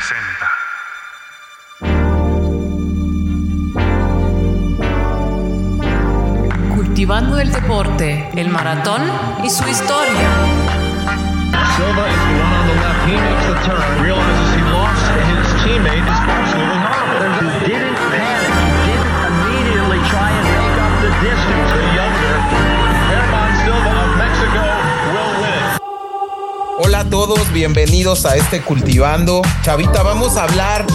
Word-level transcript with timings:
presenta. 0.00 0.50
Cultivando 6.74 7.38
el 7.38 7.52
deporte, 7.52 8.30
el 8.34 8.48
maratón 8.48 9.02
y 9.44 9.50
su 9.50 9.66
historia. 9.68 10.30
Silva 11.76 12.08
is 12.08 12.16
the 12.16 12.32
one 12.40 12.52
on 12.52 12.66
the 12.66 12.74
left. 12.74 13.06
He 13.06 13.16
makes 13.16 13.46
the 13.46 13.54
turn, 13.66 14.02
realizes 14.02 14.54
he 14.54 14.62
lost 14.72 15.04
his 15.28 15.46
teammate. 15.62 16.39
Hola 27.00 27.08
a 27.08 27.10
todos, 27.12 27.52
bienvenidos 27.54 28.26
a 28.26 28.36
este 28.36 28.60
Cultivando. 28.60 29.40
Chavita, 29.62 30.02
vamos 30.02 30.36
a 30.36 30.42
hablar 30.42 30.86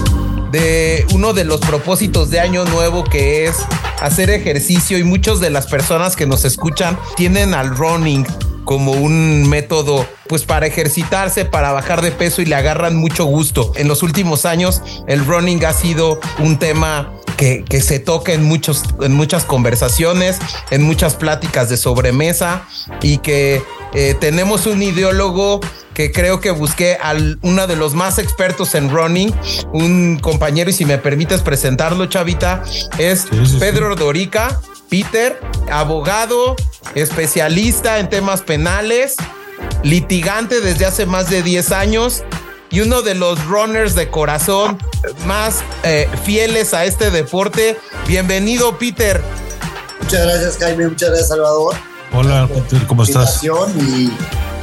de 0.51 1.03
uno 1.15 1.33
de 1.33 1.45
los 1.45 1.59
propósitos 1.61 2.29
de 2.29 2.39
año 2.39 2.63
nuevo 2.63 3.03
que 3.03 3.45
es 3.45 3.65
hacer 3.99 4.29
ejercicio 4.29 4.99
y 4.99 5.03
muchas 5.03 5.39
de 5.39 5.49
las 5.49 5.65
personas 5.65 6.15
que 6.15 6.27
nos 6.27 6.45
escuchan 6.45 6.95
tienen 7.15 7.55
al 7.55 7.75
running 7.75 8.23
como 8.65 8.91
un 8.91 9.49
método 9.49 10.05
pues 10.27 10.43
para 10.43 10.67
ejercitarse, 10.67 11.43
para 11.43 11.71
bajar 11.71 12.03
de 12.03 12.11
peso 12.11 12.43
y 12.43 12.45
le 12.45 12.53
agarran 12.53 12.95
mucho 12.95 13.25
gusto. 13.25 13.71
En 13.75 13.87
los 13.87 14.03
últimos 14.03 14.45
años 14.45 14.83
el 15.07 15.25
running 15.25 15.65
ha 15.65 15.73
sido 15.73 16.19
un 16.37 16.59
tema 16.59 17.13
que, 17.35 17.81
se 17.81 17.99
toca 17.99 18.33
en, 18.33 18.43
muchos, 18.43 18.83
en 19.01 19.13
muchas 19.13 19.43
conversaciones, 19.43 20.37
en 20.69 20.83
muchas 20.83 21.15
pláticas 21.15 21.69
de 21.69 21.77
sobremesa 21.77 22.67
y 23.01 23.17
que 23.17 23.63
eh, 23.95 24.15
tenemos 24.19 24.65
un 24.67 24.83
ideólogo 24.83 25.61
que 25.93 26.11
creo 26.11 26.41
que 26.41 26.51
busqué 26.51 26.97
a 27.01 27.15
uno 27.41 27.67
de 27.67 27.75
los 27.77 27.93
más 27.93 28.19
expertos 28.19 28.75
en 28.75 28.89
running, 28.89 29.33
un 29.71 30.19
compañero, 30.19 30.69
y 30.69 30.73
si 30.73 30.83
me 30.83 30.97
permites 30.97 31.41
presentarlo, 31.41 32.05
Chavita, 32.07 32.63
es 32.97 33.21
sí, 33.21 33.45
sí, 33.45 33.57
Pedro 33.57 33.93
sí. 33.93 33.99
Dorica, 33.99 34.59
Peter, 34.89 35.39
abogado, 35.71 36.57
especialista 36.95 37.99
en 37.99 38.09
temas 38.09 38.41
penales, 38.41 39.15
litigante 39.83 40.59
desde 40.59 40.85
hace 40.85 41.05
más 41.05 41.29
de 41.29 41.41
10 41.41 41.71
años 41.71 42.23
y 42.69 42.81
uno 42.81 43.01
de 43.01 43.15
los 43.15 43.45
runners 43.45 43.95
de 43.95 44.09
corazón 44.09 44.77
más 45.25 45.63
eh, 45.83 46.09
fieles 46.25 46.73
a 46.73 46.83
este 46.83 47.11
deporte. 47.11 47.77
Bienvenido, 48.07 48.77
Peter. 48.77 49.21
Muchas 50.01 50.25
gracias, 50.25 50.57
Jaime. 50.57 50.89
Muchas 50.89 51.09
gracias, 51.09 51.29
Salvador. 51.29 51.75
Hola, 52.17 52.47
¿cómo 52.87 53.03
estás? 53.03 53.43
Y 53.43 54.09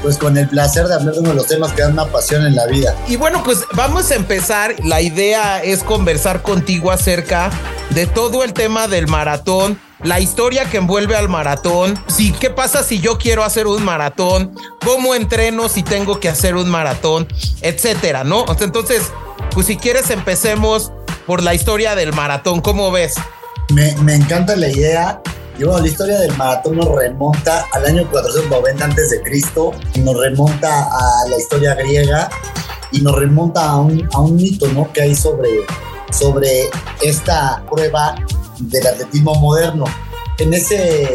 pues 0.00 0.16
con 0.16 0.38
el 0.38 0.48
placer 0.48 0.86
de 0.88 0.94
hablar 0.94 1.12
de 1.12 1.20
uno 1.20 1.28
de 1.30 1.34
los 1.34 1.46
temas 1.46 1.72
que 1.72 1.82
dan 1.82 1.92
una 1.92 2.06
pasión 2.06 2.46
en 2.46 2.56
la 2.56 2.66
vida. 2.66 2.96
Y 3.08 3.16
bueno, 3.16 3.42
pues 3.44 3.64
vamos 3.74 4.10
a 4.10 4.14
empezar. 4.14 4.74
La 4.82 5.02
idea 5.02 5.62
es 5.62 5.84
conversar 5.84 6.40
contigo 6.40 6.90
acerca 6.90 7.50
de 7.90 8.06
todo 8.06 8.42
el 8.42 8.54
tema 8.54 8.88
del 8.88 9.06
maratón, 9.06 9.78
la 10.02 10.18
historia 10.18 10.64
que 10.70 10.78
envuelve 10.78 11.14
al 11.14 11.28
maratón, 11.28 12.02
sí, 12.08 12.34
qué 12.40 12.48
pasa 12.48 12.82
si 12.82 13.00
yo 13.00 13.18
quiero 13.18 13.44
hacer 13.44 13.66
un 13.66 13.84
maratón, 13.84 14.54
cómo 14.82 15.14
entreno 15.14 15.68
si 15.68 15.82
tengo 15.82 16.20
que 16.20 16.30
hacer 16.30 16.56
un 16.56 16.70
maratón, 16.70 17.28
etcétera, 17.60 18.24
¿no? 18.24 18.46
Entonces, 18.60 19.12
pues 19.52 19.66
si 19.66 19.76
quieres 19.76 20.08
empecemos 20.08 20.90
por 21.26 21.42
la 21.42 21.52
historia 21.52 21.94
del 21.94 22.14
maratón, 22.14 22.62
¿cómo 22.62 22.90
ves? 22.90 23.14
Me, 23.68 23.94
me 23.96 24.14
encanta 24.14 24.56
la 24.56 24.68
idea. 24.68 25.20
Y 25.62 25.64
bueno, 25.64 25.80
la 25.80 25.86
historia 25.86 26.18
del 26.18 26.36
maratón 26.36 26.76
nos 26.78 26.88
remonta 26.88 27.68
al 27.70 27.86
año 27.86 28.10
490 28.10 28.84
antes 28.84 29.10
de 29.10 29.22
Cristo, 29.22 29.70
nos 30.00 30.18
remonta 30.18 30.88
a 30.90 31.28
la 31.28 31.36
historia 31.36 31.76
griega 31.76 32.28
y 32.90 33.00
nos 33.00 33.14
remonta 33.14 33.70
a 33.70 33.76
un, 33.78 34.08
a 34.12 34.20
un 34.22 34.34
mito, 34.34 34.66
¿no? 34.72 34.92
Que 34.92 35.02
hay 35.02 35.14
sobre, 35.14 35.50
sobre 36.10 36.68
esta 37.00 37.64
prueba 37.70 38.16
del 38.58 38.84
atletismo 38.88 39.36
moderno. 39.36 39.84
En 40.38 40.52
ese 40.52 41.08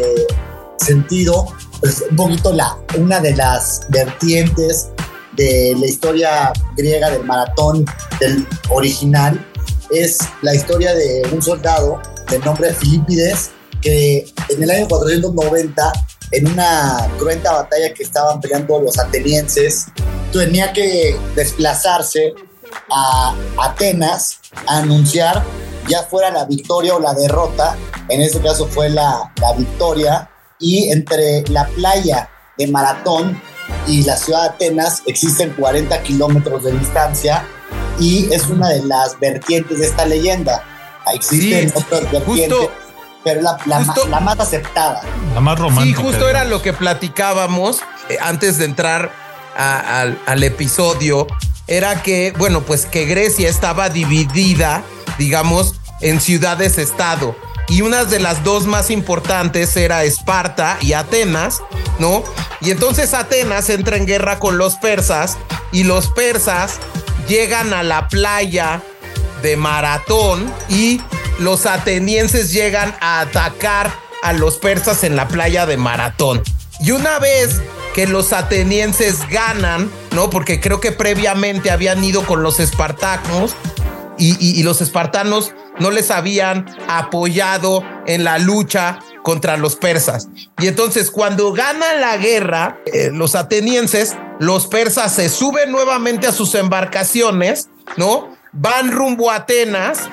sentido, 0.78 1.48
pues 1.80 2.02
un 2.08 2.16
poquito 2.16 2.50
la, 2.50 2.74
una 2.96 3.20
de 3.20 3.36
las 3.36 3.82
vertientes 3.90 4.88
de 5.36 5.76
la 5.78 5.84
historia 5.84 6.54
griega 6.74 7.10
del 7.10 7.24
maratón 7.24 7.84
del 8.18 8.46
original 8.70 9.46
es 9.90 10.20
la 10.40 10.54
historia 10.54 10.94
de 10.94 11.28
un 11.34 11.42
soldado 11.42 12.00
de 12.30 12.38
nombre 12.38 12.72
Filipides 12.72 13.50
que 13.80 14.26
en 14.48 14.62
el 14.62 14.70
año 14.70 14.88
490 14.88 15.92
en 16.30 16.46
una 16.46 17.08
cruenta 17.18 17.52
batalla 17.52 17.94
que 17.94 18.02
estaban 18.02 18.40
peleando 18.40 18.80
los 18.80 18.98
atenienses 18.98 19.86
tenía 20.32 20.72
que 20.72 21.16
desplazarse 21.34 22.34
a 22.90 23.34
Atenas 23.58 24.40
a 24.66 24.78
anunciar 24.78 25.42
ya 25.88 26.02
fuera 26.02 26.30
la 26.30 26.44
victoria 26.44 26.94
o 26.94 27.00
la 27.00 27.14
derrota, 27.14 27.76
en 28.08 28.20
este 28.20 28.40
caso 28.40 28.66
fue 28.66 28.90
la, 28.90 29.32
la 29.40 29.52
victoria, 29.54 30.30
y 30.60 30.90
entre 30.90 31.42
la 31.48 31.66
playa 31.68 32.28
de 32.56 32.66
Maratón 32.66 33.40
y 33.86 34.02
la 34.02 34.16
ciudad 34.16 34.42
de 34.42 34.48
Atenas 34.48 35.02
existen 35.06 35.50
40 35.54 36.02
kilómetros 36.02 36.64
de 36.64 36.72
distancia 36.72 37.46
y 37.98 38.32
es 38.32 38.46
una 38.48 38.68
de 38.70 38.84
las 38.84 39.18
vertientes 39.18 39.78
de 39.78 39.86
esta 39.86 40.04
leyenda. 40.04 40.62
Existen 41.14 41.70
sí, 41.70 41.74
otras 41.76 42.10
vertientes. 42.12 42.58
Justo, 42.58 42.72
pero 43.24 43.42
la, 43.42 43.58
la, 43.66 43.84
justo, 43.84 44.06
la, 44.08 44.20
más 44.20 44.38
aceptada. 44.40 45.02
La 45.34 45.40
más 45.40 45.58
romántica. 45.58 45.98
Sí, 45.98 46.06
justo 46.06 46.28
era 46.28 46.44
lo 46.44 46.62
que 46.62 46.72
platicábamos 46.72 47.80
eh, 48.08 48.18
antes 48.20 48.58
de 48.58 48.64
entrar 48.64 49.12
a, 49.56 50.02
a, 50.02 50.12
al 50.26 50.42
episodio. 50.44 51.26
Era 51.66 52.02
que, 52.02 52.32
bueno, 52.38 52.62
pues 52.62 52.86
que 52.86 53.04
Grecia 53.04 53.48
estaba 53.48 53.90
dividida 53.90 54.82
digamos, 55.18 55.74
en 56.00 56.20
ciudades-estado. 56.20 57.36
Y 57.68 57.82
una 57.82 58.04
de 58.04 58.18
las 58.18 58.44
dos 58.44 58.64
más 58.64 58.90
importantes 58.90 59.76
era 59.76 60.04
Esparta 60.04 60.78
y 60.80 60.94
Atenas, 60.94 61.60
¿no? 61.98 62.24
Y 62.62 62.70
entonces 62.70 63.12
Atenas 63.12 63.68
entra 63.68 63.96
en 63.96 64.06
guerra 64.06 64.38
con 64.38 64.56
los 64.56 64.76
persas 64.76 65.36
y 65.70 65.84
los 65.84 66.08
persas 66.08 66.78
llegan 67.28 67.74
a 67.74 67.82
la 67.82 68.08
playa 68.08 68.80
de 69.42 69.56
Maratón 69.58 70.50
y 70.70 71.02
los 71.38 71.66
atenienses 71.66 72.52
llegan 72.52 72.94
a 73.00 73.20
atacar 73.20 73.92
a 74.22 74.32
los 74.32 74.58
persas 74.58 75.04
en 75.04 75.16
la 75.16 75.28
playa 75.28 75.66
de 75.66 75.76
Maratón. 75.76 76.42
Y 76.80 76.92
una 76.92 77.18
vez 77.18 77.60
que 77.94 78.06
los 78.06 78.32
atenienses 78.32 79.28
ganan, 79.28 79.90
¿no? 80.12 80.30
Porque 80.30 80.60
creo 80.60 80.80
que 80.80 80.92
previamente 80.92 81.70
habían 81.70 82.02
ido 82.04 82.24
con 82.24 82.42
los 82.42 82.60
y, 84.20 84.36
y, 84.60 84.62
los 84.64 84.80
espartanos 84.80 85.52
no 85.78 85.92
les 85.92 86.10
habían 86.10 86.66
apoyado 86.88 87.84
en 88.06 88.24
la 88.24 88.38
lucha 88.38 88.98
contra 89.22 89.56
los 89.56 89.76
persas. 89.76 90.28
Y 90.58 90.66
entonces 90.66 91.10
cuando 91.10 91.52
ganan 91.52 92.00
la 92.00 92.16
guerra, 92.16 92.78
eh, 92.86 93.10
los 93.12 93.34
atenienses, 93.34 94.16
los 94.40 94.66
persas 94.66 95.14
se 95.14 95.28
suben 95.28 95.70
nuevamente 95.70 96.26
a 96.26 96.32
sus 96.32 96.54
embarcaciones, 96.54 97.68
¿no? 97.96 98.36
Van 98.52 98.90
rumbo 98.90 99.30
a 99.30 99.36
Atenas. 99.36 100.08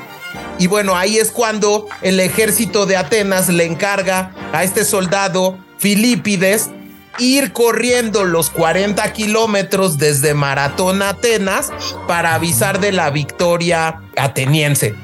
Y 0.58 0.68
bueno, 0.68 0.96
ahí 0.96 1.18
es 1.18 1.32
cuando 1.32 1.88
el 2.02 2.20
ejército 2.20 2.86
de 2.86 2.98
Atenas 2.98 3.50
le 3.50 3.66
encarga 3.66 4.34
a 4.54 4.64
este 4.64 4.86
soldado 4.86 5.58
Filipides 5.78 6.70
ir 7.20 7.52
corriendo 7.54 8.24
los 8.24 8.50
40 8.50 9.14
kilómetros 9.14 9.98
desde 9.98 10.34
Maratón 10.34 11.02
a 11.02 11.10
Atenas 11.10 11.72
para 12.08 12.34
avisar 12.36 12.80
de 12.80 12.92
la 12.92 13.10
victoria 13.10 14.02
ateniense. 14.18 14.96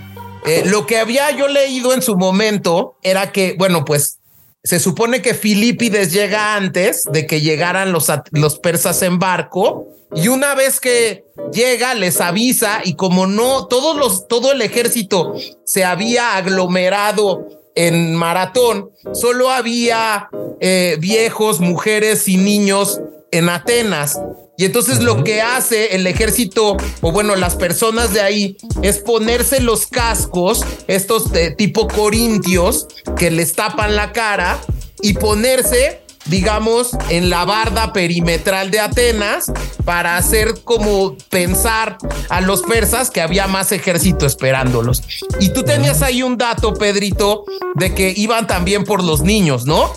Eh, 0.46 0.64
lo 0.66 0.86
que 0.86 0.98
había 0.98 1.30
yo 1.32 1.48
leído 1.48 1.94
en 1.94 2.02
su 2.02 2.18
momento 2.18 2.96
era 3.04 3.32
que, 3.32 3.56
bueno, 3.58 3.86
pues 3.86 4.21
se 4.64 4.80
supone 4.80 5.22
que 5.22 5.34
Filipides 5.34 6.12
llega 6.12 6.56
antes 6.56 7.04
de 7.12 7.26
que 7.26 7.42
llegaran 7.42 7.92
los, 7.92 8.12
los 8.32 8.60
persas 8.60 9.02
en 9.02 9.20
barco 9.20 9.88
y 10.14 10.28
una 10.28 10.56
vez 10.56 10.80
que 10.80 11.24
llega 11.52 11.94
les 11.94 12.22
avisa 12.22 12.82
y 12.84 12.96
como 12.96 13.28
no 13.28 13.68
todos 13.68 13.96
los 13.98 14.28
todo 14.28 14.52
el 14.52 14.62
ejército 14.62 15.34
se 15.64 15.86
había 15.86 16.36
aglomerado 16.36 17.48
en 17.76 18.14
maratón 18.16 18.92
solo 19.14 19.50
había 19.50 20.30
eh, 20.60 20.98
viejos, 21.00 21.60
mujeres 21.60 22.28
y 22.28 22.38
niños 22.38 23.02
en 23.32 23.50
Atenas. 23.50 24.22
Y 24.62 24.66
entonces 24.66 25.00
lo 25.00 25.24
que 25.24 25.42
hace 25.42 25.96
el 25.96 26.06
ejército, 26.06 26.78
o 27.02 27.12
bueno, 27.12 27.36
las 27.36 27.56
personas 27.56 28.14
de 28.14 28.22
ahí, 28.22 28.58
es 28.84 29.00
ponerse 29.00 29.60
los 29.60 29.88
cascos, 29.88 30.64
estos 30.86 31.32
de 31.32 31.50
tipo 31.50 31.88
corintios, 31.88 32.88
que 33.18 33.32
les 33.32 33.54
tapan 33.54 33.96
la 33.96 34.12
cara, 34.12 34.62
y 35.02 35.14
ponerse 35.14 36.01
digamos, 36.26 36.92
en 37.10 37.30
la 37.30 37.46
barda 37.46 37.94
perimetral 37.94 38.72
de 38.72 38.80
Atenas 38.80 39.52
para 39.86 40.18
hacer 40.18 40.62
como 40.64 41.16
pensar 41.30 41.98
a 42.30 42.42
los 42.42 42.62
persas 42.62 43.10
que 43.10 43.22
había 43.22 43.48
más 43.48 43.72
ejército 43.72 44.26
esperándolos. 44.26 45.04
Y 45.40 45.50
tú 45.50 45.64
tenías 45.64 46.02
ahí 46.02 46.24
un 46.24 46.38
dato, 46.38 46.74
Pedrito, 46.74 47.46
de 47.76 47.94
que 47.94 48.14
iban 48.16 48.48
también 48.48 48.84
por 48.84 49.04
los 49.04 49.22
niños, 49.22 49.66
¿no? 49.66 49.92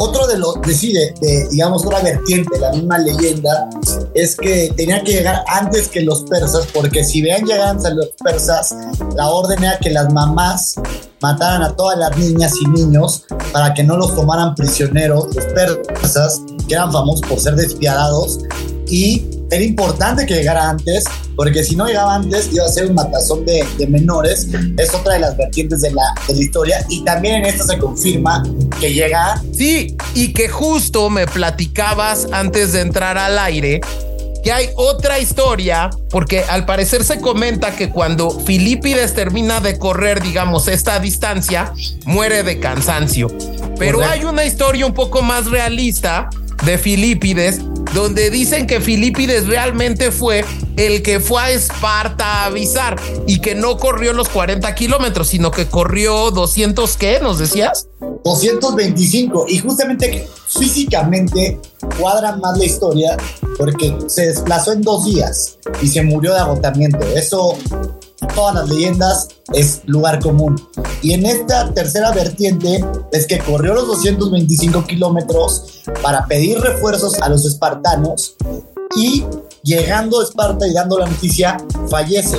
otro 0.00 0.26
de 0.26 0.38
los, 0.38 0.60
decide, 0.62 1.14
de, 1.20 1.46
digamos, 1.50 1.84
otra 1.84 2.00
vertiente, 2.00 2.58
la 2.58 2.72
misma 2.72 2.98
leyenda, 2.98 3.68
es 4.14 4.34
que 4.34 4.72
tenía 4.74 5.02
que 5.04 5.12
llegar 5.12 5.44
antes 5.46 5.88
que 5.88 6.00
los 6.00 6.24
persas, 6.24 6.66
porque 6.72 7.04
si 7.04 7.20
vean 7.20 7.44
llegar 7.44 7.76
a 7.76 7.90
los 7.90 8.08
persas, 8.24 8.74
la 9.14 9.28
orden 9.28 9.62
era 9.62 9.78
que 9.78 9.90
las 9.90 10.10
mamás 10.12 10.76
mataran 11.20 11.62
a 11.62 11.74
todas 11.76 11.98
las 11.98 12.16
niñas 12.16 12.54
y 12.60 12.68
niños 12.68 13.24
para 13.52 13.74
que 13.74 13.82
no 13.82 13.96
los 13.96 14.14
tomaran 14.14 14.54
prisioneros, 14.54 15.34
los 15.34 15.44
persas, 15.46 16.42
que 16.66 16.74
eran 16.74 16.92
famosos 16.92 17.26
por 17.28 17.38
ser 17.40 17.56
despiadados, 17.56 18.38
y 18.86 19.24
era 19.50 19.64
importante 19.64 20.26
que 20.26 20.34
llegara 20.34 20.68
antes, 20.68 21.04
porque 21.34 21.64
si 21.64 21.74
no 21.74 21.86
llegaba 21.86 22.14
antes 22.16 22.52
iba 22.52 22.64
a 22.64 22.68
ser 22.68 22.86
un 22.86 22.94
matazón 22.94 23.44
de, 23.44 23.64
menores. 23.88 24.46
Es 24.76 24.94
otra 24.94 25.14
de 25.14 25.20
las 25.20 25.36
vertientes 25.36 25.80
de 25.80 25.90
la, 25.92 26.02
de 26.28 26.34
la 26.34 26.40
historia. 26.40 26.84
Y 26.88 27.02
también 27.04 27.36
en 27.36 27.46
esta 27.46 27.64
se 27.64 27.78
confirma 27.78 28.42
que 28.80 28.92
llega. 28.92 29.42
Sí, 29.52 29.96
y 30.14 30.32
que 30.32 30.48
justo 30.48 31.10
me 31.10 31.26
platicabas 31.26 32.28
antes 32.32 32.72
de 32.72 32.80
entrar 32.80 33.18
al 33.18 33.38
aire 33.38 33.80
que 34.42 34.52
hay 34.52 34.70
otra 34.76 35.18
historia, 35.18 35.90
porque 36.10 36.42
al 36.42 36.64
parecer 36.66 37.04
se 37.04 37.20
comenta 37.20 37.76
que 37.76 37.90
cuando 37.90 38.30
Filipides 38.30 39.14
termina 39.14 39.60
de 39.60 39.78
correr, 39.78 40.22
digamos, 40.22 40.68
esta 40.68 40.98
distancia, 40.98 41.72
muere 42.04 42.42
de 42.42 42.60
cansancio. 42.60 43.28
Pero 43.78 43.98
Correcto. 43.98 44.12
hay 44.12 44.24
una 44.24 44.44
historia 44.44 44.86
un 44.86 44.94
poco 44.94 45.22
más 45.22 45.46
realista 45.46 46.28
de 46.64 46.78
Filipides, 46.78 47.60
donde 47.94 48.30
dicen 48.30 48.66
que 48.66 48.80
Filipides 48.80 49.46
realmente 49.46 50.10
fue 50.10 50.44
el 50.80 51.02
que 51.02 51.20
fue 51.20 51.42
a 51.42 51.50
Esparta 51.50 52.24
a 52.24 52.44
avisar 52.46 53.00
y 53.26 53.40
que 53.40 53.54
no 53.54 53.76
corrió 53.76 54.12
los 54.12 54.28
40 54.28 54.74
kilómetros, 54.74 55.28
sino 55.28 55.50
que 55.50 55.66
corrió 55.66 56.30
200, 56.30 56.96
¿qué? 56.96 57.20
¿Nos 57.20 57.38
decías? 57.38 57.88
225 58.24 59.46
y 59.48 59.58
justamente 59.58 60.28
físicamente 60.48 61.60
cuadra 61.98 62.36
más 62.36 62.58
la 62.58 62.64
historia 62.64 63.16
porque 63.56 63.96
se 64.08 64.26
desplazó 64.26 64.72
en 64.72 64.82
dos 64.82 65.04
días 65.04 65.58
y 65.82 65.88
se 65.88 66.02
murió 66.02 66.32
de 66.32 66.40
agotamiento. 66.40 66.98
Eso, 67.14 67.56
todas 68.34 68.54
las 68.54 68.68
leyendas 68.68 69.28
es 69.52 69.82
lugar 69.86 70.20
común. 70.20 70.60
Y 71.02 71.12
en 71.12 71.26
esta 71.26 71.72
tercera 71.72 72.10
vertiente 72.12 72.84
es 73.12 73.26
que 73.26 73.38
corrió 73.38 73.74
los 73.74 73.86
225 73.86 74.84
kilómetros 74.86 75.82
para 76.02 76.26
pedir 76.26 76.58
refuerzos 76.60 77.20
a 77.20 77.28
los 77.28 77.44
espartanos 77.44 78.36
y 78.96 79.24
llegando 79.62 80.20
a 80.20 80.24
Esparta 80.24 80.66
y 80.66 80.72
dando 80.72 80.98
la 80.98 81.06
noticia, 81.06 81.56
fallece. 81.88 82.38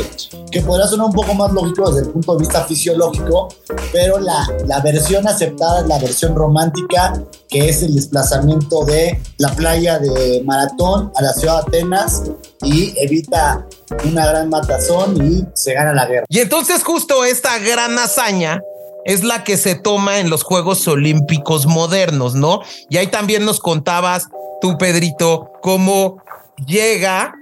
Que 0.51 0.61
podrá 0.61 0.85
sonar 0.87 1.07
un 1.07 1.13
poco 1.13 1.33
más 1.33 1.51
lógico 1.53 1.89
desde 1.89 2.07
el 2.07 2.13
punto 2.13 2.33
de 2.33 2.39
vista 2.39 2.63
fisiológico, 2.65 3.49
pero 3.93 4.19
la, 4.19 4.45
la 4.65 4.81
versión 4.81 5.25
aceptada 5.27 5.81
es 5.81 5.87
la 5.87 5.97
versión 5.97 6.35
romántica, 6.35 7.13
que 7.47 7.69
es 7.69 7.83
el 7.83 7.95
desplazamiento 7.95 8.83
de 8.83 9.21
la 9.37 9.49
playa 9.53 9.99
de 9.99 10.41
Maratón 10.45 11.11
a 11.15 11.21
la 11.21 11.33
ciudad 11.33 11.65
de 11.65 11.79
Atenas 11.79 12.23
y 12.63 12.93
evita 12.97 13.65
una 14.05 14.27
gran 14.27 14.49
matazón 14.49 15.25
y 15.25 15.45
se 15.53 15.73
gana 15.73 15.93
la 15.93 16.05
guerra. 16.05 16.25
Y 16.27 16.39
entonces 16.39 16.83
justo 16.83 17.23
esta 17.23 17.57
gran 17.59 17.97
hazaña 17.97 18.61
es 19.05 19.23
la 19.23 19.43
que 19.43 19.57
se 19.57 19.75
toma 19.75 20.19
en 20.19 20.29
los 20.29 20.43
Juegos 20.43 20.87
Olímpicos 20.87 21.65
modernos, 21.65 22.35
¿no? 22.35 22.61
Y 22.89 22.97
ahí 22.97 23.07
también 23.07 23.45
nos 23.45 23.59
contabas 23.59 24.27
tú, 24.61 24.77
Pedrito, 24.77 25.51
cómo 25.61 26.17
llega 26.65 27.35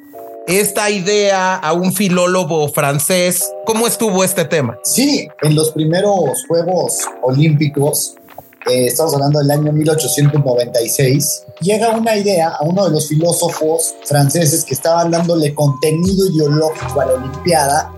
esta 0.48 0.90
idea 0.90 1.56
a 1.56 1.74
un 1.74 1.94
filólogo 1.94 2.68
francés. 2.70 3.52
¿Cómo 3.66 3.86
estuvo 3.88 4.24
este 4.24 4.46
tema? 4.46 4.80
Sí, 4.84 5.28
en 5.42 5.56
los 5.56 5.72
primeros 5.72 6.46
Juegos 6.48 6.98
Olímpicos, 7.22 8.16
eh, 8.70 8.88
estamos 8.88 9.14
hablando 9.14 9.40
del 9.40 9.52
año 9.52 9.72
1896, 9.72 11.44
llega 11.62 11.92
una 11.92 12.16
idea 12.18 12.50
a 12.50 12.64
uno 12.64 12.86
de 12.86 12.92
los 12.92 13.08
filósofos 13.08 13.96
franceses 14.06 14.66
que 14.66 14.74
estaban 14.74 15.12
dándole 15.12 15.54
contenido 15.54 16.28
ideológico 16.28 17.02
a 17.02 17.06
la 17.06 17.14
Olimpiada 17.14 17.94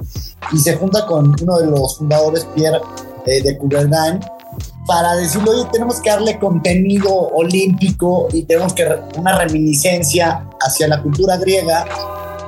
y 0.52 0.58
se 0.58 0.76
junta 0.76 1.06
con 1.06 1.36
uno 1.42 1.60
de 1.60 1.68
los 1.68 1.98
fundadores, 1.98 2.46
Pierre 2.54 2.80
eh, 3.26 3.42
de 3.42 3.58
Coubertin, 3.58 4.20
para 4.92 5.16
decirle, 5.16 5.52
oye, 5.52 5.70
tenemos 5.72 6.02
que 6.02 6.10
darle 6.10 6.38
contenido 6.38 7.10
olímpico 7.30 8.28
y 8.34 8.44
tenemos 8.44 8.74
que 8.74 8.86
una 9.18 9.38
reminiscencia 9.38 10.46
hacia 10.60 10.90
la 10.90 11.02
cultura 11.02 11.38
griega. 11.38 11.86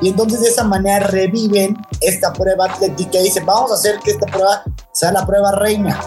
Y 0.01 0.09
entonces 0.09 0.41
de 0.41 0.49
esa 0.49 0.65
manera 0.65 1.07
reviven 1.07 1.77
esta 2.01 2.33
prueba 2.33 2.65
atlética 2.65 3.17
y 3.17 3.23
dicen, 3.23 3.45
vamos 3.45 3.71
a 3.71 3.75
hacer 3.75 3.97
que 4.03 4.11
esta 4.11 4.25
prueba 4.25 4.61
sea 4.91 5.13
la 5.13 5.25
prueba 5.25 5.53
reina. 5.53 5.97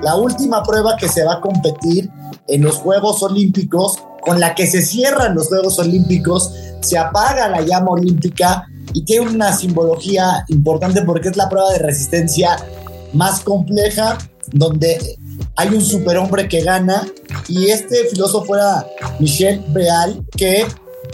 La 0.00 0.14
última 0.14 0.62
prueba 0.62 0.96
que 0.96 1.08
se 1.08 1.24
va 1.24 1.34
a 1.34 1.40
competir 1.40 2.08
en 2.46 2.62
los 2.62 2.76
Juegos 2.76 3.20
Olímpicos, 3.24 3.98
con 4.20 4.38
la 4.38 4.54
que 4.54 4.68
se 4.68 4.82
cierran 4.82 5.34
los 5.34 5.48
Juegos 5.48 5.80
Olímpicos, 5.80 6.54
se 6.82 6.98
apaga 6.98 7.48
la 7.48 7.62
llama 7.62 7.90
olímpica 7.90 8.64
y 8.92 9.04
tiene 9.04 9.28
una 9.28 9.52
simbología 9.52 10.44
importante 10.50 11.02
porque 11.02 11.30
es 11.30 11.36
la 11.36 11.48
prueba 11.48 11.72
de 11.72 11.80
resistencia 11.80 12.64
más 13.12 13.40
compleja, 13.40 14.18
donde 14.52 15.18
hay 15.56 15.68
un 15.68 15.80
superhombre 15.80 16.48
que 16.48 16.62
gana 16.62 17.06
y 17.48 17.70
este 17.70 18.04
filósofo 18.06 18.56
era 18.56 18.86
Michel 19.18 19.60
Breal 19.68 20.24
que 20.36 20.66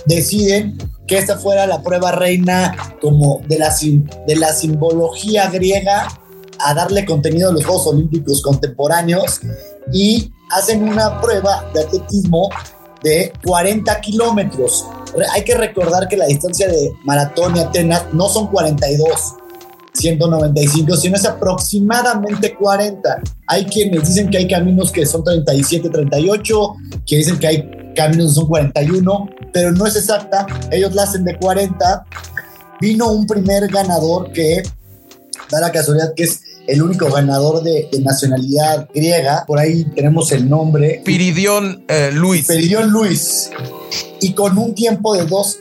deciden 0.07 0.79
que 1.07 1.19
esta 1.19 1.39
fuera 1.39 1.67
la 1.67 1.83
prueba 1.83 2.13
reina 2.13 2.95
como 3.01 3.41
de 3.49 3.59
la, 3.59 3.75
de 4.27 4.37
la 4.37 4.53
simbología 4.53 5.49
griega 5.51 6.09
a 6.59 6.75
darle 6.75 7.05
contenido 7.05 7.51
a 7.51 7.53
los 7.53 7.65
Juegos 7.65 7.87
Olímpicos 7.87 8.43
contemporáneos 8.43 9.41
y 9.93 10.33
hacen 10.51 10.89
una 10.89 11.21
prueba 11.21 11.71
de 11.75 11.83
atletismo 11.83 12.49
de 13.03 13.33
40 13.45 14.01
kilómetros. 14.01 14.85
Hay 15.33 15.45
que 15.45 15.55
recordar 15.55 16.09
que 16.09 16.17
la 16.17 16.27
distancia 16.27 16.69
de 16.69 16.93
maratón 17.05 17.57
y 17.57 17.61
Atenas 17.61 18.07
no 18.13 18.29
son 18.29 18.49
42, 18.49 19.35
195, 19.97 20.97
sino 20.97 21.17
es 21.17 21.25
aproximadamente 21.25 22.55
40. 22.55 23.23
Hay 23.47 23.65
quienes 23.65 24.09
dicen 24.09 24.31
que 24.31 24.39
hay 24.39 24.49
caminos 24.49 24.93
que 24.93 25.07
son 25.07 25.25
37, 25.25 25.89
38, 25.89 26.75
que 27.07 27.17
dicen 27.17 27.39
que 27.39 27.47
hay 27.47 27.71
caminos 27.95 28.29
que 28.29 28.35
son 28.35 28.47
41, 28.49 29.31
pero 29.53 29.73
no 29.73 29.87
es 29.87 29.97
exacta. 29.97 30.47
Ellos 30.71 30.95
la 30.95 31.05
hacen 31.05 31.25
de 31.25 31.37
40. 31.37 32.05
Vino 32.81 33.11
un 33.11 33.27
primer 33.27 33.69
ganador 33.69 34.33
que 34.33 34.63
da 35.51 35.61
la 35.61 35.73
casualidad 35.73 36.13
que 36.15 36.25
es 36.25 36.41
el 36.67 36.83
único 36.83 37.11
ganador 37.11 37.63
de, 37.63 37.89
de 37.91 38.01
nacionalidad 38.01 38.89
griega. 38.95 39.45
Por 39.47 39.59
ahí 39.59 39.85
tenemos 39.95 40.33
el 40.33 40.49
nombre. 40.49 41.03
Piridión 41.05 41.85
eh, 41.89 42.11
Luis. 42.13 42.47
Pedidión 42.47 42.91
Luis. 42.91 43.51
Y 44.21 44.33
con 44.33 44.59
un 44.59 44.75
tiempo 44.75 45.15
de 45.15 45.25
2 45.25 45.59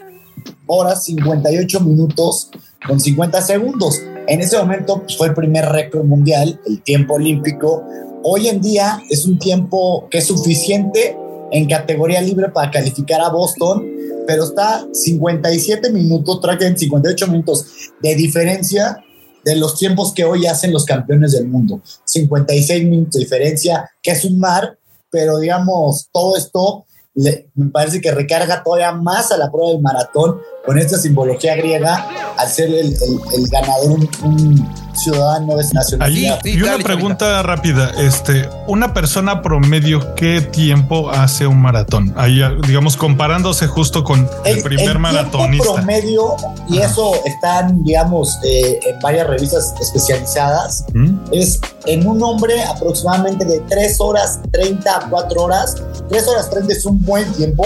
horas 0.67 1.03
58 1.05 1.79
minutos 1.81 2.49
con 2.85 2.99
50 2.99 3.41
segundos. 3.41 4.01
En 4.27 4.41
ese 4.41 4.57
momento 4.57 5.01
pues, 5.01 5.17
fue 5.17 5.27
el 5.27 5.33
primer 5.33 5.65
récord 5.65 6.05
mundial, 6.05 6.59
el 6.65 6.81
tiempo 6.81 7.15
olímpico. 7.15 7.83
Hoy 8.23 8.47
en 8.47 8.59
día 8.59 9.01
es 9.09 9.25
un 9.25 9.37
tiempo 9.37 10.07
que 10.09 10.17
es 10.17 10.27
suficiente 10.27 11.15
en 11.51 11.67
categoría 11.67 12.21
libre 12.21 12.49
para 12.49 12.71
calificar 12.71 13.21
a 13.21 13.29
Boston, 13.29 13.85
pero 14.25 14.45
está 14.45 14.87
57 14.91 15.91
minutos, 15.91 16.41
traen 16.41 16.75
58 16.75 17.27
minutos 17.27 17.91
de 18.01 18.15
diferencia 18.15 18.97
de 19.43 19.55
los 19.57 19.77
tiempos 19.77 20.11
que 20.11 20.23
hoy 20.23 20.47
hacen 20.47 20.73
los 20.73 20.85
campeones 20.85 21.33
del 21.33 21.47
mundo. 21.47 21.81
56 22.05 22.83
minutos 22.83 23.13
de 23.13 23.19
diferencia, 23.19 23.91
que 24.01 24.11
es 24.11 24.25
un 24.25 24.39
mar, 24.39 24.79
pero 25.11 25.37
digamos, 25.37 26.09
todo 26.11 26.35
esto 26.35 26.85
me 27.13 27.69
parece 27.71 28.01
que 28.01 28.11
recarga 28.11 28.63
todavía 28.63 28.91
más 28.91 29.31
a 29.31 29.37
la 29.37 29.51
prueba 29.51 29.71
del 29.71 29.81
maratón 29.81 30.39
con 30.65 30.77
esta 30.79 30.97
simbología 30.97 31.55
griega 31.55 32.07
al 32.37 32.47
ser 32.49 32.69
el, 32.69 32.87
el- 32.93 33.19
el 33.35 33.47
ganador 33.49 33.91
un, 33.91 34.09
un 34.23 34.85
ciudadano 34.95 35.57
de 35.57 35.65
nacionalidad. 35.73 36.39
Y 36.45 36.61
una 36.61 36.77
pregunta 36.77 37.43
rápida. 37.43 37.91
Este, 37.99 38.47
una 38.67 38.93
persona 38.93 39.41
promedio, 39.41 40.15
¿qué 40.15 40.39
tiempo 40.41 41.09
hace 41.11 41.45
un 41.47 41.61
maratón? 41.61 42.13
Ahí, 42.17 42.41
digamos, 42.65 42.95
comparándose 42.95 43.67
justo 43.67 44.03
con 44.05 44.27
el, 44.45 44.63
primer 44.63 44.85
tiempo 44.85 44.99
maratonista. 44.99 45.73
promedio, 45.73 46.35
y 46.69 46.77
eso 46.79 47.11
están, 47.25 47.83
digamos, 47.83 48.39
eh, 48.45 48.79
en 48.87 48.99
varias 49.01 49.27
revistas 49.27 49.73
especializadas, 49.81 50.85
¿Mm? 50.93 51.17
es 51.33 51.59
en 51.85 52.07
un 52.07 52.23
hombre 52.23 52.63
aproximadamente 52.63 53.43
de 53.45 53.59
3 53.69 53.97
horas 53.99 54.39
30 54.51 54.89
a 54.97 55.09
4 55.09 55.41
horas. 55.43 55.75
3 56.09 56.27
horas 56.29 56.49
30 56.49 56.71
es 56.73 56.85
un 56.85 57.03
buen 57.03 57.31
tiempo, 57.33 57.65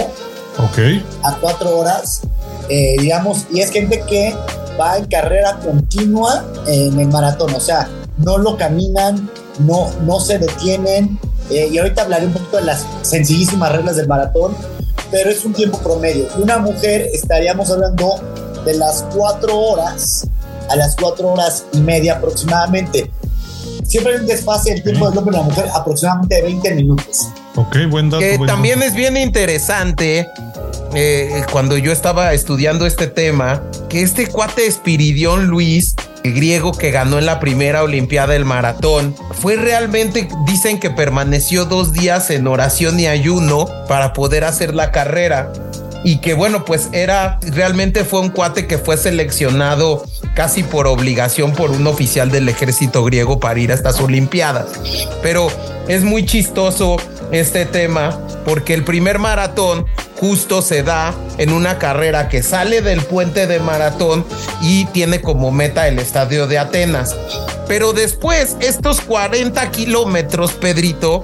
Ok. 0.58 0.78
a 1.22 1.36
4 1.36 1.78
horas, 1.78 2.22
eh, 2.70 2.96
digamos, 2.98 3.46
y 3.52 3.60
es 3.60 3.70
gente 3.70 4.02
que 4.08 4.34
va 4.80 4.96
en 4.96 5.06
carrera 5.06 5.58
continua 5.58 6.44
en 6.66 6.98
el 6.98 7.08
maratón, 7.08 7.52
o 7.54 7.60
sea, 7.60 7.88
no 8.18 8.38
lo 8.38 8.56
caminan, 8.56 9.28
no, 9.58 9.90
no 10.06 10.20
se 10.20 10.38
detienen, 10.38 11.18
eh, 11.50 11.68
y 11.72 11.78
ahorita 11.78 12.02
hablaré 12.02 12.26
un 12.26 12.32
poquito 12.32 12.58
de 12.58 12.64
las 12.64 12.86
sencillísimas 13.02 13.72
reglas 13.72 13.96
del 13.96 14.06
maratón, 14.06 14.54
pero 15.10 15.30
es 15.30 15.44
un 15.44 15.52
tiempo 15.52 15.78
promedio. 15.78 16.28
Una 16.40 16.58
mujer 16.58 17.08
estaríamos 17.12 17.70
hablando 17.70 18.20
de 18.64 18.74
las 18.74 19.04
4 19.14 19.58
horas 19.58 20.28
a 20.68 20.76
las 20.76 20.94
4 20.94 21.26
horas 21.26 21.64
y 21.72 21.80
media 21.80 22.14
aproximadamente. 22.14 23.10
Siempre 23.84 24.14
hay 24.14 24.20
un 24.20 24.26
desfase 24.26 24.70
del 24.70 24.84
tiempo 24.84 25.10
del 25.10 25.18
hombre 25.18 25.34
y 25.34 25.38
la 25.40 25.44
mujer 25.44 25.66
aproximadamente 25.74 26.36
de 26.36 26.42
20 26.42 26.74
minutos. 26.76 27.28
Ok, 27.56 27.76
buen 27.90 28.08
dato. 28.08 28.20
Que 28.20 28.36
buen 28.36 28.46
también 28.46 28.78
dato. 28.78 28.90
es 28.90 28.94
bien 28.94 29.16
interesante 29.16 30.28
eh, 30.94 31.44
cuando 31.52 31.76
yo 31.76 31.92
estaba 31.92 32.32
estudiando 32.34 32.86
este 32.86 33.06
tema, 33.06 33.62
que 33.88 34.02
este 34.02 34.26
cuate 34.26 34.66
Espiridión 34.66 35.46
Luis, 35.46 35.94
el 36.24 36.34
griego 36.34 36.72
que 36.72 36.90
ganó 36.90 37.18
en 37.18 37.26
la 37.26 37.38
primera 37.38 37.82
Olimpiada 37.82 38.32
del 38.32 38.44
maratón, 38.44 39.14
fue 39.40 39.56
realmente, 39.56 40.28
dicen 40.46 40.80
que 40.80 40.90
permaneció 40.90 41.64
dos 41.64 41.92
días 41.92 42.30
en 42.30 42.46
oración 42.46 42.98
y 42.98 43.06
ayuno 43.06 43.68
para 43.88 44.12
poder 44.12 44.44
hacer 44.44 44.74
la 44.74 44.90
carrera. 44.90 45.52
Y 46.02 46.18
que 46.18 46.34
bueno, 46.34 46.64
pues 46.64 46.88
era, 46.92 47.38
realmente 47.42 48.04
fue 48.04 48.20
un 48.20 48.30
cuate 48.30 48.66
que 48.66 48.78
fue 48.78 48.96
seleccionado 48.96 50.04
casi 50.34 50.62
por 50.62 50.86
obligación 50.86 51.52
por 51.52 51.70
un 51.70 51.86
oficial 51.86 52.30
del 52.30 52.48
ejército 52.48 53.04
griego 53.04 53.38
para 53.38 53.60
ir 53.60 53.70
a 53.70 53.74
estas 53.74 54.00
Olimpiadas. 54.00 54.66
Pero 55.22 55.48
es 55.88 56.02
muy 56.02 56.24
chistoso 56.24 56.96
este 57.32 57.66
tema 57.66 58.18
porque 58.44 58.74
el 58.74 58.84
primer 58.84 59.18
maratón 59.18 59.86
justo 60.20 60.60
se 60.60 60.82
da 60.82 61.14
en 61.38 61.52
una 61.52 61.78
carrera 61.78 62.28
que 62.28 62.42
sale 62.42 62.82
del 62.82 63.00
puente 63.02 63.46
de 63.46 63.58
maratón 63.58 64.26
y 64.60 64.84
tiene 64.86 65.22
como 65.22 65.50
meta 65.50 65.88
el 65.88 65.98
estadio 65.98 66.46
de 66.46 66.58
Atenas. 66.58 67.16
Pero 67.66 67.94
después 67.94 68.56
estos 68.60 69.00
40 69.00 69.70
kilómetros, 69.70 70.52
Pedrito, 70.52 71.22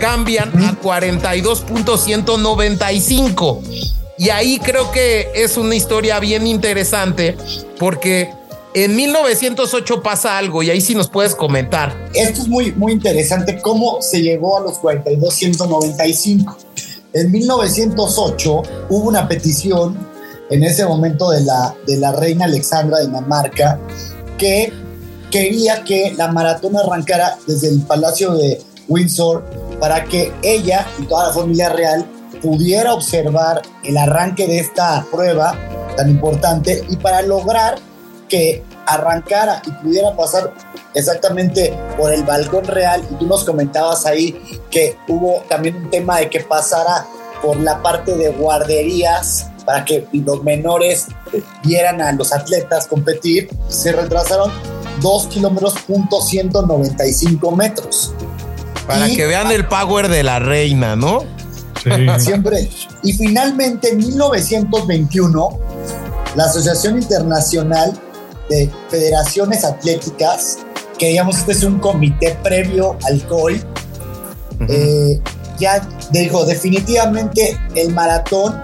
cambian 0.00 0.48
a 0.64 0.80
42.195. 0.80 3.60
Y 4.16 4.30
ahí 4.30 4.58
creo 4.58 4.90
que 4.92 5.28
es 5.34 5.58
una 5.58 5.74
historia 5.74 6.18
bien 6.18 6.46
interesante 6.46 7.36
porque 7.78 8.30
en 8.74 8.96
1908 8.96 10.02
pasa 10.02 10.36
algo 10.38 10.62
y 10.62 10.70
ahí 10.70 10.80
sí 10.80 10.94
nos 10.94 11.08
puedes 11.08 11.34
comentar. 11.34 11.94
Esto 12.14 12.40
es 12.42 12.48
muy, 12.48 12.72
muy 12.72 12.92
interesante 12.92 13.60
cómo 13.60 14.00
se 14.00 14.22
llegó 14.22 14.56
a 14.56 14.60
los 14.60 14.80
42.195. 14.80 16.67
En 17.14 17.30
1908 17.32 18.62
hubo 18.90 19.08
una 19.08 19.26
petición 19.26 19.96
en 20.50 20.62
ese 20.62 20.84
momento 20.84 21.30
de 21.30 21.40
la, 21.40 21.74
de 21.86 21.96
la 21.96 22.12
reina 22.12 22.44
Alexandra 22.44 22.98
de 22.98 23.06
Dinamarca 23.06 23.80
que 24.36 24.72
quería 25.30 25.84
que 25.84 26.14
la 26.16 26.28
maratón 26.28 26.76
arrancara 26.76 27.38
desde 27.46 27.68
el 27.68 27.80
Palacio 27.82 28.34
de 28.34 28.60
Windsor 28.88 29.44
para 29.80 30.04
que 30.04 30.32
ella 30.42 30.86
y 30.98 31.06
toda 31.06 31.28
la 31.28 31.32
familia 31.32 31.70
real 31.70 32.06
pudiera 32.42 32.92
observar 32.92 33.62
el 33.84 33.96
arranque 33.96 34.46
de 34.46 34.60
esta 34.60 35.04
prueba 35.10 35.58
tan 35.96 36.10
importante 36.10 36.84
y 36.88 36.96
para 36.96 37.22
lograr 37.22 37.76
que 38.28 38.62
arrancara 38.88 39.62
y 39.66 39.70
pudiera 39.72 40.14
pasar 40.16 40.52
exactamente 40.94 41.72
por 41.96 42.12
el 42.12 42.24
balcón 42.24 42.64
real 42.64 43.02
y 43.10 43.14
tú 43.14 43.26
nos 43.26 43.44
comentabas 43.44 44.06
ahí 44.06 44.36
que 44.70 44.96
hubo 45.08 45.42
también 45.48 45.76
un 45.76 45.90
tema 45.90 46.18
de 46.18 46.28
que 46.30 46.40
pasara 46.40 47.06
por 47.42 47.56
la 47.58 47.80
parte 47.82 48.14
de 48.16 48.30
guarderías 48.30 49.46
para 49.64 49.84
que 49.84 50.06
los 50.12 50.42
menores 50.42 51.06
vieran 51.62 52.00
a 52.00 52.10
los 52.12 52.32
atletas 52.32 52.86
competir, 52.86 53.50
se 53.68 53.92
retrasaron 53.92 54.50
2 55.02 55.26
kilómetros 55.26 55.74
punto 55.86 56.20
195 56.22 57.50
metros. 57.52 58.12
Para 58.86 59.08
Y- 59.08 59.16
que 59.16 59.26
vean 59.26 59.52
el 59.52 59.66
power 59.68 60.08
de 60.08 60.22
la 60.22 60.38
reina, 60.38 60.96
¿no? 60.96 61.24
Sí. 61.84 61.90
Siempre. 62.18 62.68
Y 63.02 63.12
finalmente 63.12 63.90
en 63.90 63.98
1921, 63.98 65.58
la 66.34 66.44
Asociación 66.44 66.96
Internacional 67.00 67.92
de 68.48 68.70
Federaciones 68.88 69.64
Atléticas, 69.64 70.58
que 70.98 71.08
digamos 71.08 71.38
este 71.38 71.52
es 71.52 71.62
un 71.62 71.78
comité 71.78 72.36
previo 72.42 72.96
al 73.04 73.24
COI, 73.26 73.62
eh, 74.68 75.20
ya 75.58 75.86
dijo 76.10 76.44
definitivamente 76.44 77.56
el 77.74 77.92
maratón 77.92 78.54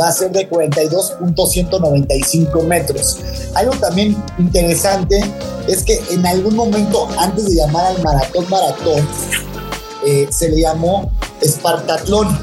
va 0.00 0.08
a 0.08 0.12
ser 0.12 0.30
de 0.32 0.48
42.195 0.48 2.64
metros. 2.64 3.18
Algo 3.54 3.74
también 3.74 4.16
interesante 4.38 5.20
es 5.68 5.82
que 5.82 6.00
en 6.10 6.26
algún 6.26 6.56
momento 6.56 7.06
antes 7.18 7.44
de 7.46 7.56
llamar 7.56 7.84
al 7.86 8.00
maratón 8.02 8.48
maratón, 8.50 9.06
eh, 10.06 10.26
se 10.30 10.48
le 10.50 10.60
llamó 10.62 11.10
Espartatlón. 11.40 12.38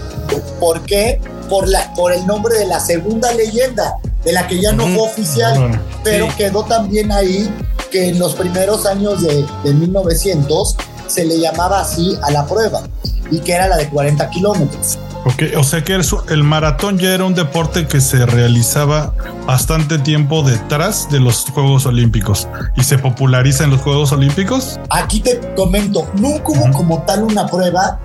¿Por 0.60 0.81
qué? 0.84 1.22
Por, 1.50 1.67
la, 1.67 1.93
por 1.96 2.13
el 2.13 2.25
nombre 2.25 2.58
de 2.58 2.65
la 2.65 2.79
segunda 2.79 3.34
leyenda, 3.34 3.98
de 4.24 4.34
la 4.34 4.48
que 4.48 4.62
ya 4.62 4.72
no 4.72 4.84
fue 4.88 5.01
oficial, 5.01 5.82
pero 6.04 6.28
quedó 6.38 6.63
también 6.63 7.12
ahí 7.12 7.50
que 7.92 8.10
en 8.10 8.20
los 8.20 8.36
primeros 8.36 8.86
años 8.86 9.22
de, 9.22 9.46
de 9.63 9.74
1900 9.74 10.75
se 11.08 11.25
le 11.25 11.40
llamaba 11.40 11.82
así 11.82 12.18
a 12.22 12.32
la 12.32 12.46
prueba 12.46 12.84
y 13.30 13.40
que 13.40 13.54
era 13.54 13.68
la 13.68 13.78
de 13.78 13.90
40 13.90 14.30
kilómetros. 14.30 14.98
Ok, 15.24 15.44
o 15.56 15.63
sea 15.63 15.84
que 15.84 16.00
el 16.30 16.44
maratón 16.44 16.98
ya 16.98 17.13
era 17.13 17.25
un 17.25 17.36
deporte 17.36 17.88
que 17.88 18.01
se 18.01 18.25
realizaba 18.25 19.13
bastante 19.46 20.00
tiempo 20.00 20.42
detrás 20.42 21.08
de 21.12 21.20
los 21.20 21.46
Juegos 21.46 21.86
Olímpicos. 21.86 22.48
Y 22.75 22.84
se 22.84 22.98
populariza 22.98 23.66
en 23.66 23.70
los 23.70 23.82
Juegos 23.82 24.12
Olímpicos. 24.12 24.80
Aquí 24.90 25.20
te 25.20 25.40
comento, 25.56 26.10
nunca 26.16 26.46
hubo 26.48 26.72
como 26.72 27.04
tal 27.04 27.24
una 27.24 27.46
prueba 27.46 28.00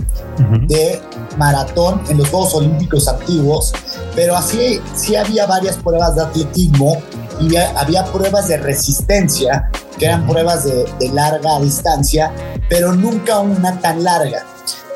de 0.66 1.00
maratón 1.38 2.02
en 2.10 2.18
los 2.18 2.28
Juegos 2.28 2.54
Olímpicos 2.54 3.08
activos, 3.08 3.72
pero 4.16 4.34
así 4.34 4.80
sí 4.94 5.14
había 5.14 5.46
varias 5.46 5.76
pruebas 5.76 6.16
de 6.16 6.22
atletismo 6.22 7.00
y 7.38 7.54
había, 7.54 8.02
pruebas 8.06 8.48
de 8.48 8.56
resistencia, 8.56 9.70
que 9.98 10.06
eran 10.06 10.26
pruebas 10.26 10.64
de, 10.64 10.90
de 10.98 11.08
larga 11.10 11.60
distancia, 11.60 12.32
pero 12.70 12.94
nunca 12.94 13.40
una 13.40 13.78
tan 13.78 14.02
larga. 14.02 14.44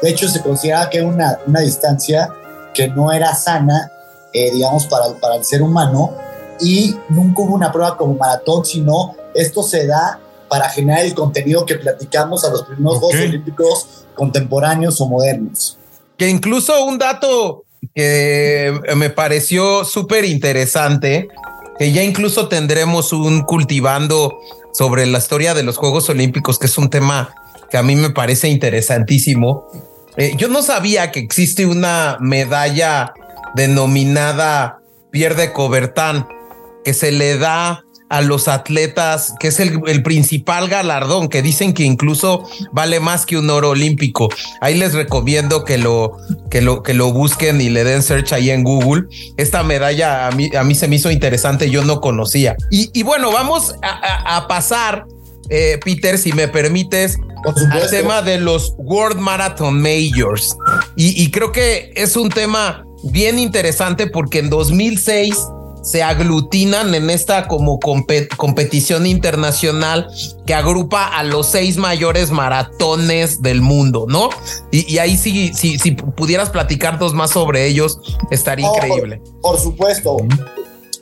De 0.00 0.08
hecho, 0.08 0.26
se 0.26 0.40
consideraba 0.40 0.88
que 0.88 1.02
una, 1.02 1.38
una 1.46 1.60
distancia 1.60 2.30
que 2.72 2.88
no 2.88 3.12
era 3.12 3.34
sana, 3.34 3.92
eh, 4.32 4.50
digamos, 4.52 4.86
para, 4.86 5.12
para 5.20 5.36
el 5.36 5.44
ser 5.44 5.60
humano, 5.60 6.14
y 6.60 6.96
nunca 7.10 7.42
hubo 7.42 7.54
una 7.54 7.70
prueba 7.70 7.98
como 7.98 8.14
maratón, 8.14 8.64
sino 8.64 9.14
esto 9.34 9.62
se 9.62 9.86
da 9.86 10.18
para 10.48 10.68
generar 10.70 11.04
el 11.04 11.14
contenido 11.14 11.66
que 11.66 11.76
platicamos 11.76 12.44
a 12.44 12.50
los 12.50 12.62
primeros. 12.62 12.98
Juegos 12.98 13.20
Olímpicos 13.20 13.86
contemporáneos 14.14 15.00
o 15.00 15.06
modernos. 15.06 15.76
Que 16.16 16.28
incluso 16.28 16.84
un 16.84 16.98
dato 16.98 17.64
que 17.94 18.78
me 18.96 19.10
pareció 19.10 19.84
súper 19.84 20.24
interesante, 20.24 21.28
que 21.78 21.92
ya 21.92 22.02
incluso 22.02 22.48
tendremos 22.48 23.12
un 23.12 23.42
cultivando 23.42 24.38
sobre 24.72 25.06
la 25.06 25.18
historia 25.18 25.54
de 25.54 25.62
los 25.62 25.76
Juegos 25.76 26.08
Olímpicos, 26.08 26.58
que 26.58 26.66
es 26.66 26.78
un 26.78 26.90
tema 26.90 27.34
que 27.70 27.78
a 27.78 27.82
mí 27.82 27.96
me 27.96 28.10
parece 28.10 28.48
interesantísimo. 28.48 29.66
Eh, 30.16 30.34
yo 30.36 30.48
no 30.48 30.62
sabía 30.62 31.10
que 31.10 31.20
existe 31.20 31.66
una 31.66 32.18
medalla 32.20 33.14
denominada 33.54 34.80
Pierre 35.10 35.34
de 35.36 35.52
Coubertin 35.52 36.26
que 36.84 36.94
se 36.94 37.12
le 37.12 37.38
da 37.38 37.84
a 38.10 38.20
los 38.20 38.48
atletas, 38.48 39.32
que 39.40 39.48
es 39.48 39.60
el, 39.60 39.80
el 39.86 40.02
principal 40.02 40.68
galardón, 40.68 41.28
que 41.28 41.42
dicen 41.42 41.72
que 41.72 41.84
incluso 41.84 42.44
vale 42.72 43.00
más 43.00 43.24
que 43.24 43.38
un 43.38 43.48
oro 43.48 43.70
olímpico. 43.70 44.28
Ahí 44.60 44.76
les 44.76 44.92
recomiendo 44.94 45.64
que 45.64 45.78
lo, 45.78 46.16
que 46.50 46.60
lo, 46.60 46.82
que 46.82 46.92
lo 46.92 47.12
busquen 47.12 47.60
y 47.60 47.68
le 47.70 47.84
den 47.84 48.02
search 48.02 48.32
ahí 48.32 48.50
en 48.50 48.64
Google. 48.64 49.04
Esta 49.36 49.62
medalla 49.62 50.26
a 50.26 50.32
mí, 50.32 50.50
a 50.54 50.64
mí 50.64 50.74
se 50.74 50.88
me 50.88 50.96
hizo 50.96 51.10
interesante, 51.10 51.70
yo 51.70 51.84
no 51.84 52.00
conocía. 52.00 52.56
Y, 52.70 52.90
y 52.92 53.02
bueno, 53.04 53.30
vamos 53.32 53.74
a, 53.82 53.88
a- 53.88 54.36
a 54.38 54.48
pasar, 54.48 55.04
eh, 55.48 55.78
Peter, 55.84 56.18
si 56.18 56.32
me 56.32 56.48
permites, 56.48 57.16
al 57.72 57.88
tema 57.90 58.22
de 58.22 58.38
los 58.38 58.74
World 58.76 59.18
Marathon 59.18 59.80
Majors. 59.80 60.56
Y, 60.96 61.22
y 61.22 61.30
creo 61.30 61.52
que 61.52 61.92
es 61.94 62.16
un 62.16 62.28
tema 62.28 62.84
bien 63.04 63.38
interesante 63.38 64.08
porque 64.08 64.40
en 64.40 64.50
2006 64.50 65.36
se 65.82 66.02
aglutinan 66.02 66.94
en 66.94 67.10
esta 67.10 67.48
como 67.48 67.78
compe- 67.80 68.28
competición 68.36 69.06
internacional 69.06 70.08
que 70.46 70.54
agrupa 70.54 71.06
a 71.06 71.22
los 71.22 71.46
seis 71.46 71.76
mayores 71.76 72.30
maratones 72.30 73.42
del 73.42 73.62
mundo, 73.62 74.06
¿no? 74.08 74.30
Y, 74.70 74.90
y 74.92 74.98
ahí 74.98 75.16
sí, 75.16 75.52
sí, 75.54 75.78
si 75.78 75.92
pudieras 75.92 76.50
platicarnos 76.50 77.14
más 77.14 77.30
sobre 77.30 77.66
ellos, 77.66 77.98
estaría 78.30 78.66
No, 78.66 78.74
increíble. 78.76 79.22
Por, 79.40 79.52
por 79.52 79.60
supuesto. 79.60 80.16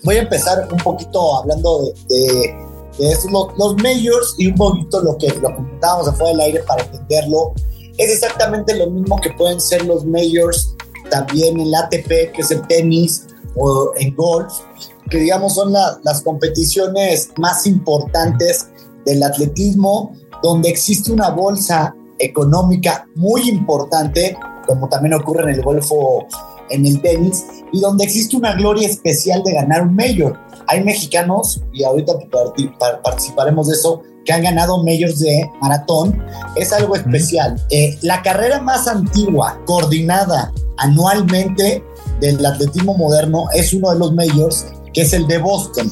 Voy 0.04 0.16
a 0.16 0.20
empezar 0.22 0.68
un 0.70 0.78
poquito 0.78 1.38
hablando 1.38 1.80
de, 2.08 2.16
de, 2.16 2.56
de 2.98 3.12
estos, 3.12 3.30
los, 3.32 3.48
los 3.58 3.74
majors 3.82 4.36
y 4.38 4.46
un 4.46 4.54
poquito 4.54 5.00
lo 5.02 5.18
que 5.18 5.28
lo 5.28 5.54
comentábamos 5.54 6.08
afuera 6.08 6.30
del 6.30 6.40
aire 6.40 6.60
para 6.60 6.84
entenderlo. 6.84 7.52
Es 7.96 8.10
exactamente 8.10 8.76
lo 8.76 8.88
mismo 8.88 9.20
que 9.20 9.30
pueden 9.30 9.60
ser 9.60 9.84
los 9.84 10.04
majors 10.04 10.74
también 11.10 11.58
en 11.58 11.70
la 11.72 11.80
ATP, 11.80 12.06
que 12.32 12.42
es 12.42 12.50
el 12.52 12.64
tenis, 12.68 13.26
o 13.58 13.92
en 13.96 14.14
golf, 14.14 14.52
que 15.10 15.18
digamos 15.18 15.54
son 15.54 15.72
la- 15.72 15.98
las 16.04 16.22
competiciones 16.22 17.30
más 17.38 17.66
importantes 17.66 18.68
del 19.04 19.22
atletismo, 19.22 20.12
donde 20.42 20.68
existe 20.68 21.12
una 21.12 21.30
bolsa 21.30 21.94
económica 22.18 23.06
muy 23.14 23.48
importante, 23.48 24.36
como 24.66 24.88
también 24.88 25.14
ocurre 25.14 25.44
en 25.44 25.50
el 25.56 25.62
Golfo 25.62 26.26
en 26.70 26.84
el 26.84 27.00
tenis 27.00 27.46
y 27.72 27.80
donde 27.80 28.04
existe 28.04 28.36
una 28.36 28.52
gloria 28.54 28.86
especial 28.86 29.42
de 29.42 29.54
ganar 29.54 29.82
un 29.82 29.94
mayor. 29.94 30.38
Hay 30.66 30.84
mexicanos, 30.84 31.62
y 31.72 31.82
ahorita 31.82 32.12
parti- 32.30 32.68
par- 32.78 33.00
participaremos 33.02 33.68
de 33.68 33.74
eso, 33.74 34.02
que 34.26 34.34
han 34.34 34.42
ganado 34.42 34.84
majors 34.84 35.18
de 35.20 35.50
maratón. 35.62 36.22
Es 36.56 36.70
algo 36.74 36.94
especial. 36.94 37.56
Eh, 37.70 37.96
la 38.02 38.20
carrera 38.20 38.60
más 38.60 38.86
antigua, 38.86 39.58
coordinada 39.64 40.52
anualmente 40.76 41.82
del 42.20 42.44
atletismo 42.44 42.94
moderno, 42.96 43.44
es 43.54 43.72
uno 43.72 43.90
de 43.92 43.98
los 43.98 44.12
majors, 44.14 44.66
que 44.92 45.02
es 45.02 45.12
el 45.12 45.26
de 45.26 45.38
Boston. 45.38 45.90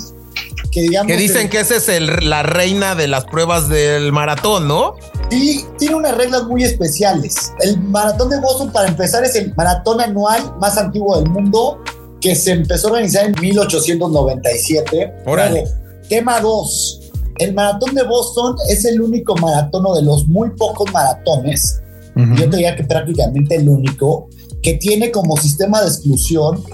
Que, 0.71 0.83
digamos, 0.83 1.11
Que 1.11 1.17
dicen 1.17 1.43
el- 1.43 1.49
que 1.51 1.61
esa 1.61 1.77
es 1.77 1.89
el- 1.89 2.29
la 2.29 2.43
reina 2.43 2.95
de 2.95 3.09
las 3.09 3.25
pruebas 3.25 3.69
del 3.69 4.13
maratón, 4.13 4.69
¿no? 4.69 4.95
Sí, 5.31 5.65
tiene 5.79 5.95
unas 5.95 6.17
reglas 6.17 6.45
muy 6.45 6.65
especiales. 6.65 7.53
El 7.61 7.81
maratón 7.81 8.29
de 8.29 8.39
Boston, 8.41 8.71
para 8.71 8.89
empezar, 8.89 9.25
es 9.25 9.35
el 9.37 9.55
maratón 9.55 10.01
anual 10.03 10.55
más 10.61 10.77
antiguo 10.77 11.17
del 11.21 11.31
mundo 11.31 11.79
que 12.21 12.35
se 12.35 12.53
empezó 12.53 12.89
a 12.89 12.91
organizar 12.93 13.25
en 13.27 13.35
1897. 13.41 15.13
Órale. 15.27 15.63
Luego, 15.63 15.69
tema 16.09 16.41
2. 16.41 17.01
El 17.39 17.55
maratón 17.55 17.95
de 17.95 18.03
Boston 18.05 18.57
es 18.69 18.85
el 18.85 19.01
único 19.01 19.35
maratón 19.37 19.85
o 19.87 19.95
de 19.95 20.03
los 20.03 20.27
muy 20.27 20.51
pocos 20.51 20.91
maratones, 20.93 21.81
yo 22.15 22.49
te 22.49 22.57
diría 22.57 22.75
que 22.75 22.85
prácticamente 22.85 23.57
el 23.57 23.69
único, 23.69 24.29
que 24.67 24.75
tiene 24.75 25.13
como 25.13 25.37
sistema 25.37 25.81
de 25.81 25.87
exclusión 25.87 26.65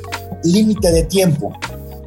límite 0.45 0.91
de 0.91 1.03
tiempo. 1.03 1.53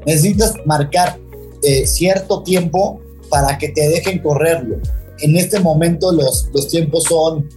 Necesitas 0.04 0.56
marcar 0.66 1.20
eh, 1.62 1.86
cierto 1.86 2.42
tiempo 2.42 3.02
para 3.30 3.60
que 3.60 3.70
te 3.70 3.88
dejen 3.88 4.18
correrlo. 4.18 4.78
En 5.20 5.36
este 5.36 5.60
momento 5.60 6.12
los, 6.12 6.50
los 6.52 6.70
tiempos 6.70 7.04
son 7.04 7.48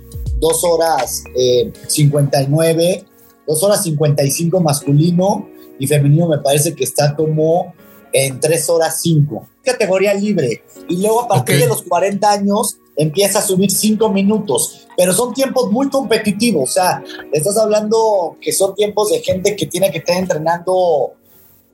2 0.41 0.65
horas 0.65 1.25
eh, 1.35 1.73
59, 1.87 3.07
2 3.47 3.63
horas 3.63 3.83
55 3.85 4.61
masculino 4.61 5.49
y 5.79 5.87
femenino 5.87 6.29
me 6.29 6.37
parece 6.37 6.75
que 6.75 6.85
está 6.85 7.17
como 7.17 7.73
en 8.13 8.41
3 8.41 8.69
horas 8.69 9.01
5. 9.01 9.49
Categoría 9.65 10.13
libre. 10.13 10.65
Y 10.87 10.99
luego 10.99 11.23
a 11.23 11.29
partir 11.29 11.61
de 11.61 11.67
los 11.67 11.81
40 11.81 12.31
años 12.31 12.78
empieza 12.99 13.39
a 13.39 13.43
subir 13.43 13.71
5 13.71 14.13
minutos, 14.13 14.89
pero 14.97 15.15
son 15.15 15.33
tiempos 15.33 15.71
muy 15.71 15.89
competitivos. 15.89 16.71
O 16.71 16.73
sea, 16.73 17.03
estás 17.33 17.57
hablando 17.57 18.37
que 18.41 18.53
son 18.53 18.75
tiempos 18.75 19.11
de 19.11 19.21
gente 19.21 19.57
que 19.57 19.67
tiene 19.67 19.91
que 19.91 19.99
estar 19.99 20.17
entrenando 20.17 21.13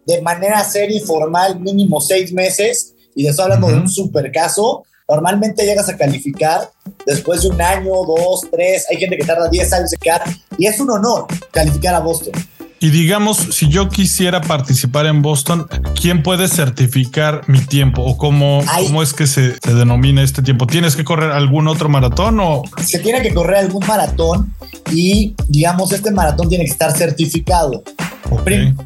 de 0.06 0.20
manera 0.20 0.62
seria 0.62 0.98
y 0.98 1.00
formal 1.00 1.58
mínimo 1.58 2.00
6 2.00 2.32
meses. 2.34 2.94
Y 3.16 3.22
le 3.22 3.30
estoy 3.30 3.44
hablando 3.44 3.68
de 3.68 3.74
un 3.74 3.88
super 3.88 4.30
caso. 4.30 4.84
Normalmente 5.08 5.64
llegas 5.64 5.88
a 5.88 5.96
calificar 5.96 6.70
después 7.06 7.42
de 7.42 7.48
un 7.48 7.60
año, 7.60 7.90
dos, 8.04 8.42
tres. 8.50 8.86
Hay 8.90 8.98
gente 8.98 9.16
que 9.16 9.24
tarda 9.24 9.48
10 9.48 9.72
años 9.72 9.92
en 9.92 10.00
quedar. 10.00 10.22
Y 10.58 10.66
es 10.66 10.78
un 10.78 10.90
honor 10.90 11.26
calificar 11.50 11.94
a 11.94 12.00
Boston. 12.00 12.34
Y 12.80 12.90
digamos, 12.90 13.38
si 13.38 13.68
yo 13.68 13.88
quisiera 13.88 14.42
participar 14.42 15.06
en 15.06 15.22
Boston, 15.22 15.66
¿quién 15.98 16.22
puede 16.22 16.48
certificar 16.48 17.42
mi 17.46 17.60
tiempo? 17.60 18.02
¿O 18.02 18.18
cómo, 18.18 18.62
cómo 18.86 19.02
es 19.02 19.14
que 19.14 19.26
se, 19.26 19.54
se 19.58 19.74
denomina 19.74 20.22
este 20.22 20.42
tiempo? 20.42 20.66
¿Tienes 20.66 20.94
que 20.94 21.02
correr 21.04 21.30
algún 21.32 21.66
otro 21.68 21.88
maratón 21.88 22.40
o 22.40 22.62
se 22.84 22.98
tiene 22.98 23.22
que 23.22 23.32
correr 23.32 23.56
algún 23.56 23.86
maratón 23.86 24.52
y 24.92 25.34
digamos 25.48 25.92
este 25.92 26.10
maratón 26.10 26.48
tiene 26.50 26.64
que 26.66 26.72
estar 26.72 26.92
certificado. 26.96 27.82
Ok. 28.30 28.42
Prim- 28.42 28.76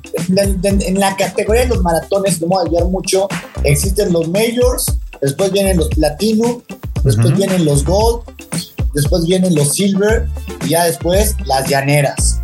En, 0.86 1.00
la 1.00 1.16
categoría 1.16 1.62
de 1.62 1.68
los 1.68 1.82
maratones, 1.82 2.40
no 2.40 2.48
voy 2.48 2.64
a 2.64 2.68
ayudar 2.68 2.84
mucho, 2.90 3.26
existen 3.64 4.12
los 4.12 4.28
majors, 4.28 4.84
después 5.20 5.50
vienen 5.52 5.76
los 5.76 5.88
platinum, 5.88 6.60
después 7.02 7.36
vienen 7.36 7.64
los 7.64 7.84
gold, 7.84 8.22
después 8.94 9.24
vienen 9.26 9.54
los 9.54 9.74
silver 9.74 10.26
y 10.64 10.70
ya 10.70 10.84
después 10.84 11.34
las 11.46 11.68
llaneras. 11.68 12.37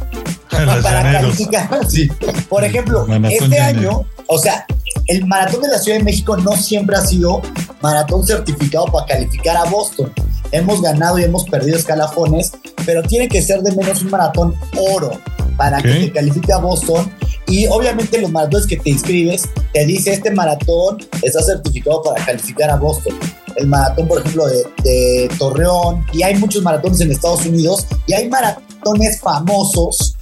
Para 0.83 1.13
calificar. 1.13 1.81
sí. 1.89 2.09
Por 2.49 2.65
ejemplo, 2.65 3.07
este 3.31 3.59
año, 3.59 4.05
o 4.27 4.39
sea, 4.39 4.67
el 5.07 5.27
maratón 5.27 5.63
de 5.63 5.69
la 5.69 5.79
Ciudad 5.79 5.99
de 5.99 6.05
México 6.05 6.37
no 6.37 6.53
siempre 6.57 6.97
ha 6.97 7.01
sido 7.03 7.43
maratón 7.83 8.27
certificado 8.27 8.87
para 8.87 9.07
calificar 9.07 9.57
a 9.57 9.65
Boston. 9.65 10.13
Hemos 10.53 10.81
ganado 10.81 11.19
y 11.19 11.25
hemos 11.25 11.45
perdido 11.45 11.77
escalafones, 11.77 12.53
pero 12.87 13.03
tiene 13.03 13.29
que 13.29 13.43
ser 13.43 13.63
de 13.63 13.73
menos 13.73 14.03
un 14.03 14.11
maratón 14.11 14.55
oro 14.79 15.11
para 15.57 15.81
que 15.83 15.91
Ok. 15.91 15.97
te 15.97 16.13
califique 16.13 16.53
a 16.53 16.59
Boston. 16.59 17.13
Y 17.47 17.67
obviamente 17.67 18.21
los 18.21 18.31
maratones 18.31 18.67
que 18.67 18.77
te 18.79 18.91
inscribes, 18.91 19.43
te 19.73 19.85
dice 19.85 20.15
este 20.15 20.31
maratón 20.31 20.99
está 21.23 21.43
certificado 21.43 22.03
para 22.03 22.25
calificar 22.25 22.71
a 22.71 22.77
Boston. 22.77 23.15
El 23.57 23.67
maratón, 23.67 24.09
por 24.09 24.21
ejemplo, 24.21 24.47
de, 24.47 24.65
de 24.83 25.31
Torreón, 25.39 26.05
y 26.13 26.23
hay 26.23 26.37
muchos 26.37 26.63
maratones 26.63 27.01
en 27.01 27.13
Estados 27.13 27.45
Unidos, 27.47 27.87
y 28.07 28.15
hay 28.15 28.29
maratones 28.29 29.21
famosos 29.21 30.14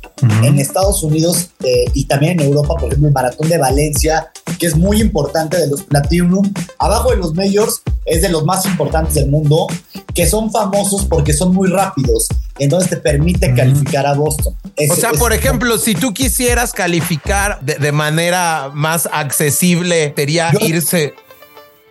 En 0.43 0.59
Estados 0.59 1.03
Unidos 1.03 1.49
eh, 1.65 1.85
y 1.95 2.05
también 2.05 2.41
en 2.41 2.47
Europa, 2.47 2.75
por 2.75 2.85
ejemplo, 2.89 3.09
el 3.09 3.15
maratón 3.15 3.49
de 3.49 3.59
Valencia, 3.59 4.31
que 4.59 4.67
es 4.67 4.77
muy 4.77 5.01
importante 5.01 5.57
de 5.59 5.67
los 5.69 5.83
Platinum. 5.83 6.53
Abajo 6.79 7.11
de 7.11 7.17
los 7.17 7.35
Majors 7.35 7.83
es 8.05 8.23
de 8.23 8.29
los 8.29 8.45
más 8.45 8.65
importantes 8.67 9.15
del 9.15 9.29
mundo, 9.29 9.67
que 10.15 10.27
son 10.27 10.51
famosos 10.53 11.05
porque 11.07 11.33
son 11.33 11.53
muy 11.55 11.69
rápidos. 11.69 12.29
Entonces 12.59 12.91
te 12.91 12.97
permite 12.99 13.55
calificar 13.55 14.07
a 14.07 14.15
Boston. 14.15 14.55
Es- 14.77 14.91
O 14.93 14.97
sea, 14.97 15.11
es- 15.11 15.19
por 15.19 15.33
ejemplo, 15.33 15.79
si 15.79 15.95
tú 15.95 16.13
quisieras 16.15 16.73
calificar 16.73 17.61
de, 17.61 17.75
de 17.77 17.93
manera 17.93 18.71
más 18.75 19.09
accesible, 19.13 20.13
sería 20.17 20.53
Yo- 20.53 20.61
irse. 20.61 21.15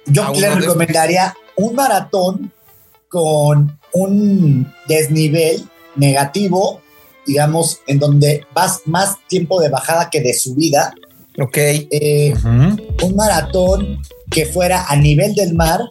yo 0.06 0.32
le 0.34 0.40
de 0.50 0.56
recomendaría 0.56 1.36
un 1.58 1.76
maratón 1.76 2.52
con 3.10 3.78
un 3.94 4.72
desnivel 4.88 5.68
negativo, 5.96 6.80
digamos, 7.26 7.80
en 7.88 8.00
donde 8.00 8.46
vas 8.54 8.82
más 8.86 9.16
tiempo 9.28 9.62
de 9.62 9.70
bajada 9.70 10.10
que 10.10 10.22
de 10.22 10.34
subida. 10.34 10.94
Ok. 11.40 11.58
Eh, 11.58 12.34
un 13.04 13.16
maratón 13.16 14.02
que 14.30 14.46
fuera 14.46 14.86
a 14.88 14.96
nivel 14.96 15.36
del 15.36 15.54
mar. 15.54 15.82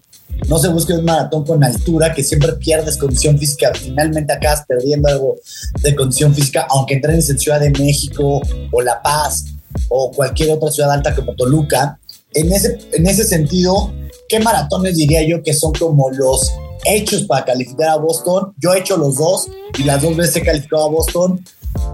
No 0.49 0.59
se 0.59 0.69
busque 0.69 0.95
un 0.95 1.05
maratón 1.05 1.45
con 1.45 1.63
altura, 1.63 2.15
que 2.15 2.23
siempre 2.23 2.53
pierdes 2.55 2.97
condición 2.97 3.39
física. 3.39 3.73
Finalmente 3.75 4.33
acabas 4.33 4.65
perdiendo 4.67 5.09
algo 5.09 5.37
de 5.83 5.95
condición 5.95 6.35
física, 6.35 6.67
aunque 6.71 6.95
entrenes 6.95 7.29
en 7.29 7.39
Ciudad 7.39 7.61
de 7.61 7.71
México 7.71 8.41
o 8.71 8.81
La 8.81 9.03
Paz 9.03 9.45
o 9.89 10.11
cualquier 10.11 10.51
otra 10.51 10.71
ciudad 10.71 10.93
alta 10.93 11.15
como 11.15 11.35
Toluca. 11.35 11.99
En 12.33 12.53
ese, 12.53 12.79
en 12.93 13.07
ese 13.07 13.25
sentido, 13.25 13.93
¿qué 14.29 14.41
maratones 14.41 14.97
diría 14.97 15.23
yo 15.23 15.43
que 15.43 15.53
son 15.53 15.73
como 15.73 16.11
los 16.11 16.51
hechos 16.85 17.25
para 17.25 17.45
calificar 17.45 17.91
a 17.91 17.97
Boston? 17.97 18.53
Yo 18.59 18.75
he 18.75 18.81
hecho 18.81 18.97
los 18.97 19.17
dos 19.17 19.49
y 19.79 19.85
las 19.85 20.03
dos 20.03 20.17
veces 20.17 20.37
he 20.37 20.43
calificado 20.43 20.87
a 20.87 20.91
Boston. 20.91 21.45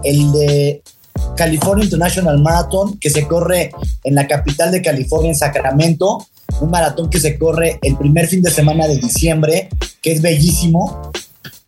El 0.03 0.31
de 0.31 0.83
California 1.35 1.85
International 1.85 2.39
Marathon, 2.39 2.97
que 2.99 3.09
se 3.09 3.27
corre 3.27 3.71
en 4.03 4.15
la 4.15 4.27
capital 4.27 4.71
de 4.71 4.81
California, 4.81 5.29
en 5.29 5.35
Sacramento. 5.35 6.25
Un 6.61 6.71
maratón 6.71 7.09
que 7.09 7.19
se 7.19 7.37
corre 7.37 7.79
el 7.83 7.97
primer 7.97 8.27
fin 8.27 8.41
de 8.41 8.49
semana 8.49 8.87
de 8.87 8.97
diciembre, 8.97 9.69
que 10.01 10.13
es 10.13 10.21
bellísimo. 10.21 11.11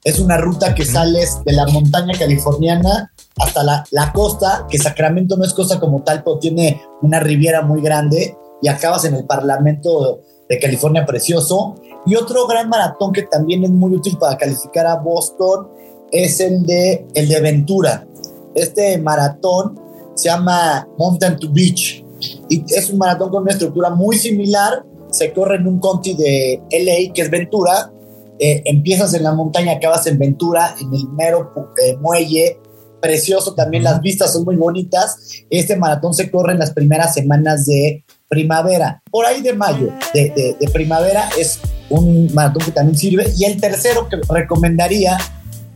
Es 0.03 0.19
una 0.19 0.37
ruta 0.37 0.73
que 0.73 0.85
sales 0.85 1.37
de 1.45 1.53
la 1.53 1.67
montaña 1.67 2.17
californiana 2.17 3.11
hasta 3.37 3.63
la, 3.63 3.85
la 3.91 4.11
costa, 4.13 4.65
que 4.69 4.77
Sacramento 4.77 5.37
no 5.37 5.43
es 5.43 5.53
costa 5.53 5.79
como 5.79 6.01
tal, 6.03 6.23
pero 6.23 6.39
tiene 6.39 6.81
una 7.01 7.19
riviera 7.19 7.61
muy 7.61 7.81
grande 7.81 8.35
y 8.61 8.67
acabas 8.67 9.05
en 9.05 9.15
el 9.15 9.25
Parlamento 9.25 10.21
de 10.47 10.59
California 10.59 11.05
precioso. 11.05 11.75
Y 12.09 12.15
otro 12.15 12.47
gran 12.47 12.67
maratón 12.69 13.11
que 13.13 13.23
también 13.23 13.63
es 13.63 13.69
muy 13.69 13.93
útil 13.95 14.17
para 14.17 14.37
calificar 14.37 14.87
a 14.87 14.95
Boston 14.95 15.67
es 16.11 16.39
el 16.39 16.65
de, 16.65 17.05
el 17.13 17.27
de 17.27 17.39
Ventura. 17.39 18.07
Este 18.55 18.97
maratón 18.97 19.79
se 20.15 20.29
llama 20.29 20.87
Mountain 20.97 21.37
to 21.37 21.49
Beach 21.51 22.03
y 22.49 22.63
es 22.73 22.89
un 22.89 22.97
maratón 22.97 23.29
con 23.29 23.43
una 23.43 23.51
estructura 23.51 23.89
muy 23.91 24.17
similar. 24.17 24.83
Se 25.11 25.31
corre 25.33 25.55
en 25.57 25.67
un 25.67 25.79
county 25.79 26.15
de 26.15 26.61
LA, 26.71 27.13
que 27.13 27.21
es 27.21 27.29
Ventura. 27.29 27.91
Eh, 28.39 28.61
empiezas 28.65 29.13
en 29.13 29.23
la 29.23 29.33
montaña, 29.33 29.73
acabas 29.73 30.07
en 30.07 30.17
Ventura, 30.17 30.75
en 30.81 30.93
el 30.93 31.07
mero 31.09 31.51
eh, 31.83 31.95
muelle. 31.97 32.59
Precioso 33.01 33.53
también, 33.53 33.83
las 33.83 34.01
vistas 34.01 34.33
son 34.33 34.43
muy 34.43 34.55
bonitas. 34.57 35.15
Este 35.49 35.75
maratón 35.77 36.13
se 36.13 36.29
corre 36.29 36.51
en 36.53 36.59
las 36.59 36.71
primeras 36.73 37.13
semanas 37.13 37.65
de 37.65 38.03
primavera, 38.27 39.01
por 39.09 39.25
ahí 39.25 39.41
de 39.41 39.53
mayo, 39.53 39.89
de, 40.13 40.29
de- 40.35 40.55
de 40.59 40.67
primavera, 40.71 41.29
es 41.37 41.59
un 41.89 42.33
maratón 42.33 42.63
que 42.65 42.71
también 42.71 42.97
sirve. 42.97 43.33
Y 43.37 43.45
el 43.45 43.59
tercero 43.59 44.07
que 44.09 44.17
recomendaría, 44.29 45.17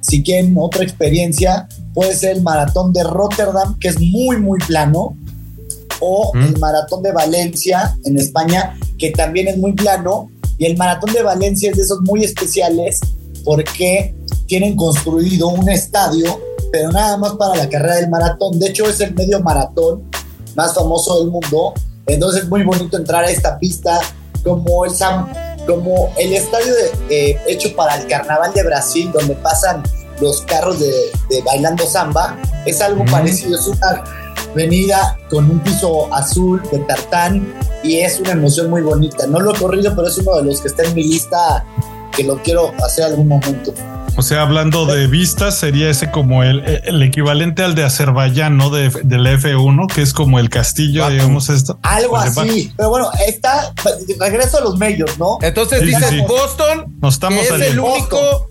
si 0.01 0.23
quieren 0.23 0.55
otra 0.59 0.83
experiencia, 0.83 1.67
puede 1.93 2.15
ser 2.15 2.37
el 2.37 2.41
maratón 2.41 2.91
de 2.93 3.03
Rotterdam, 3.03 3.77
que 3.79 3.89
es 3.89 3.99
muy, 3.99 4.37
muy 4.37 4.59
plano, 4.59 5.15
o 5.99 6.31
Mm. 6.33 6.41
el 6.43 6.59
maratón 6.59 7.03
de 7.03 7.11
Valencia 7.11 7.95
en 8.03 8.17
España, 8.17 8.77
que 8.97 9.11
también 9.11 9.47
es 9.47 9.57
muy 9.57 9.73
plano. 9.73 10.29
Y 10.57 10.65
el 10.65 10.77
maratón 10.77 11.13
de 11.13 11.23
Valencia 11.23 11.71
es 11.71 11.77
de 11.77 11.83
esos 11.83 12.01
muy 12.01 12.23
especiales 12.23 12.99
porque 13.43 14.13
tienen 14.47 14.75
construido 14.75 15.47
un 15.49 15.69
estadio, 15.69 16.39
pero 16.71 16.91
nada 16.91 17.17
más 17.17 17.33
para 17.33 17.55
la 17.55 17.69
carrera 17.69 17.95
del 17.95 18.09
maratón. 18.09 18.59
De 18.59 18.67
hecho, 18.67 18.87
es 18.89 18.99
el 19.01 19.13
medio 19.15 19.39
maratón 19.41 20.03
más 20.55 20.73
famoso 20.73 21.19
del 21.19 21.29
mundo. 21.31 21.73
Entonces 22.05 22.43
es 22.43 22.49
muy 22.49 22.63
bonito 22.63 22.97
entrar 22.97 23.23
a 23.23 23.29
esta 23.29 23.57
pista 23.57 23.99
como 24.43 24.83
el, 24.85 24.91
Sam- 24.91 25.27
como 25.67 26.11
el 26.17 26.33
estadio 26.33 26.73
de- 26.73 26.91
eh, 27.09 27.37
hecho 27.47 27.75
para 27.75 27.95
el 27.95 28.07
Carnaval 28.07 28.53
de 28.53 28.63
Brasil, 28.63 29.11
donde 29.13 29.35
pasan 29.35 29.83
los 30.21 30.41
carros 30.43 30.79
de, 30.79 30.91
de 31.29 31.41
bailando 31.43 31.85
samba. 31.85 32.37
Es 32.65 32.81
algo 32.81 33.03
Mm. 33.03 33.11
parecido, 33.11 33.59
es 33.59 33.67
una 33.67 34.03
avenida 34.53 35.17
con 35.29 35.49
un 35.49 35.59
piso 35.61 36.13
azul 36.13 36.61
de 36.71 36.79
tartán 36.79 37.53
y 37.83 37.99
es 37.99 38.19
una 38.19 38.31
emoción 38.31 38.69
muy 38.69 38.81
bonita. 38.81 39.25
No 39.27 39.39
lo 39.39 39.53
he 39.53 39.57
corrido, 39.59 39.93
pero 39.95 40.07
es 40.07 40.17
uno 40.19 40.35
de 40.37 40.43
los 40.43 40.61
que 40.61 40.67
está 40.67 40.83
en 40.83 40.93
mi 40.93 41.03
lista 41.03 41.65
que 42.15 42.23
lo 42.23 42.37
quiero 42.43 42.71
hacer 42.83 43.05
algún 43.05 43.27
momento. 43.27 43.73
O 44.15 44.21
sea, 44.21 44.43
hablando 44.43 44.85
de 44.85 45.07
vistas, 45.07 45.57
sería 45.57 45.89
ese 45.89 46.11
como 46.11 46.43
el, 46.43 46.59
el 46.85 47.01
equivalente 47.01 47.63
al 47.63 47.73
de 47.73 47.83
Azerbaiyán, 47.83 48.57
¿no? 48.57 48.69
De, 48.69 48.89
del 49.03 49.25
F1, 49.25 49.87
que 49.91 50.03
es 50.03 50.13
como 50.13 50.37
el 50.39 50.49
castillo, 50.49 51.01
Baku. 51.01 51.13
digamos 51.13 51.49
esto. 51.49 51.79
Algo 51.81 52.11
Pues 52.11 52.37
así. 52.37 52.71
Pero 52.77 52.89
bueno, 52.89 53.09
está. 53.27 53.73
Regreso 54.19 54.59
a 54.59 54.61
los 54.61 54.77
medios, 54.77 55.17
¿no? 55.17 55.39
Entonces 55.41 55.79
Sí, 55.79 55.87
dices 55.87 56.09
sí. 56.09 56.21
Boston, 56.27 56.95
Nos 57.01 57.15
estamos 57.15 57.39
que 57.47 57.55
es 57.55 57.61
el 57.71 57.79
único, 57.79 58.49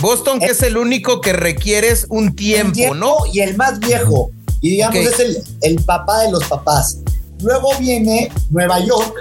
Boston 0.00 0.40
que 0.40 0.46
es 0.46 0.62
el 0.62 0.76
único 0.78 1.20
que 1.20 1.34
requieres 1.34 2.06
un 2.08 2.34
tiempo, 2.34 2.72
tiempo 2.72 2.94
¿no? 2.94 3.16
Y 3.32 3.40
el 3.40 3.54
más 3.56 3.78
viejo. 3.80 4.30
Y 4.62 4.70
digamos, 4.70 4.96
es 4.96 5.20
el, 5.20 5.36
el 5.60 5.76
papá 5.84 6.20
de 6.22 6.30
los 6.32 6.44
papás. 6.44 6.98
Luego 7.42 7.68
viene 7.80 8.30
Nueva 8.50 8.78
York, 8.80 9.14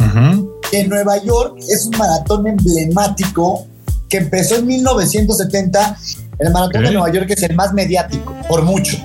Ujú. 0.00 0.50
que 0.70 0.80
en 0.80 0.88
Nueva 0.88 1.22
York 1.22 1.56
es 1.68 1.84
un 1.86 1.96
maratón 1.98 2.46
emblemático 2.48 3.66
que 4.08 4.18
empezó 4.18 4.56
en 4.56 4.66
1970. 4.66 5.96
El 6.38 6.52
maratón 6.52 6.84
de 6.84 6.90
Nueva 6.90 7.10
York 7.12 7.30
es 7.30 7.42
el 7.42 7.54
más 7.54 7.72
mediático, 7.72 8.34
por 8.48 8.62
mucho. 8.62 8.96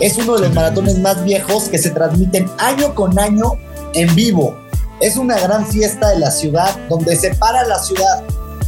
Es 0.00 0.16
uno 0.16 0.34
de 0.34 0.42
los 0.42 0.54
maratones 0.54 0.98
más 0.98 1.22
viejos 1.24 1.64
que 1.64 1.78
se 1.78 1.90
transmiten 1.90 2.48
año 2.58 2.94
con 2.94 3.18
año 3.18 3.52
en 3.94 4.14
vivo. 4.14 4.56
Es 5.00 5.16
una 5.16 5.38
gran 5.38 5.66
fiesta 5.66 6.10
de 6.10 6.18
la 6.18 6.30
ciudad 6.30 6.76
donde 6.88 7.16
se 7.16 7.34
para 7.34 7.64
la 7.64 7.78
ciudad, 7.78 8.22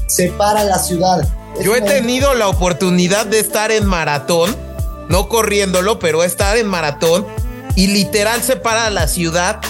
se 0.07 0.29
para 0.33 0.65
la 0.65 0.79
ciudad. 0.79 1.27
Es 1.59 1.65
Yo 1.65 1.77
he 1.77 1.81
tenido 1.81 2.35
la 2.35 2.49
oportunidad 2.49 3.27
de 3.27 3.41
estar 3.41 3.71
en 3.71 3.87
maratón, 3.87 4.55
no 5.09 5.29
corriéndolo, 5.29 5.99
pero 5.99 6.25
estar 6.25 6.57
en 6.57 6.67
maratón 6.67 7.27
y 7.75 7.89
literal 7.89 8.43
se 8.43 8.57
para 8.57 8.91
la 8.91 9.07
ciudad. 9.07 9.61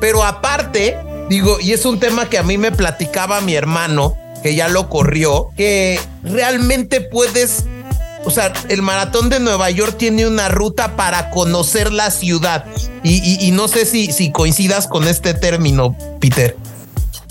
Pero 0.00 0.24
aparte, 0.24 0.98
digo, 1.28 1.58
y 1.60 1.72
es 1.72 1.84
un 1.84 1.98
tema 1.98 2.28
que 2.28 2.38
a 2.38 2.42
mí 2.42 2.58
me 2.58 2.72
platicaba 2.72 3.40
mi 3.40 3.54
hermano, 3.54 4.16
que 4.44 4.54
ya 4.54 4.68
lo 4.68 4.90
corrió, 4.90 5.48
que 5.56 5.98
realmente 6.22 7.00
puedes, 7.00 7.64
o 8.26 8.30
sea, 8.30 8.52
el 8.68 8.82
maratón 8.82 9.30
de 9.30 9.40
Nueva 9.40 9.70
York 9.70 9.96
tiene 9.96 10.26
una 10.26 10.50
ruta 10.50 10.96
para 10.96 11.30
conocer 11.30 11.90
la 11.90 12.10
ciudad. 12.10 12.66
Y, 13.02 13.22
y- 13.24 13.48
y 13.48 13.52
no 13.52 13.68
sé 13.68 13.86
si, 13.86 14.12
si 14.12 14.30
coincidas 14.32 14.86
con 14.86 15.08
este 15.08 15.32
término, 15.32 15.96
Peter. 16.20 16.58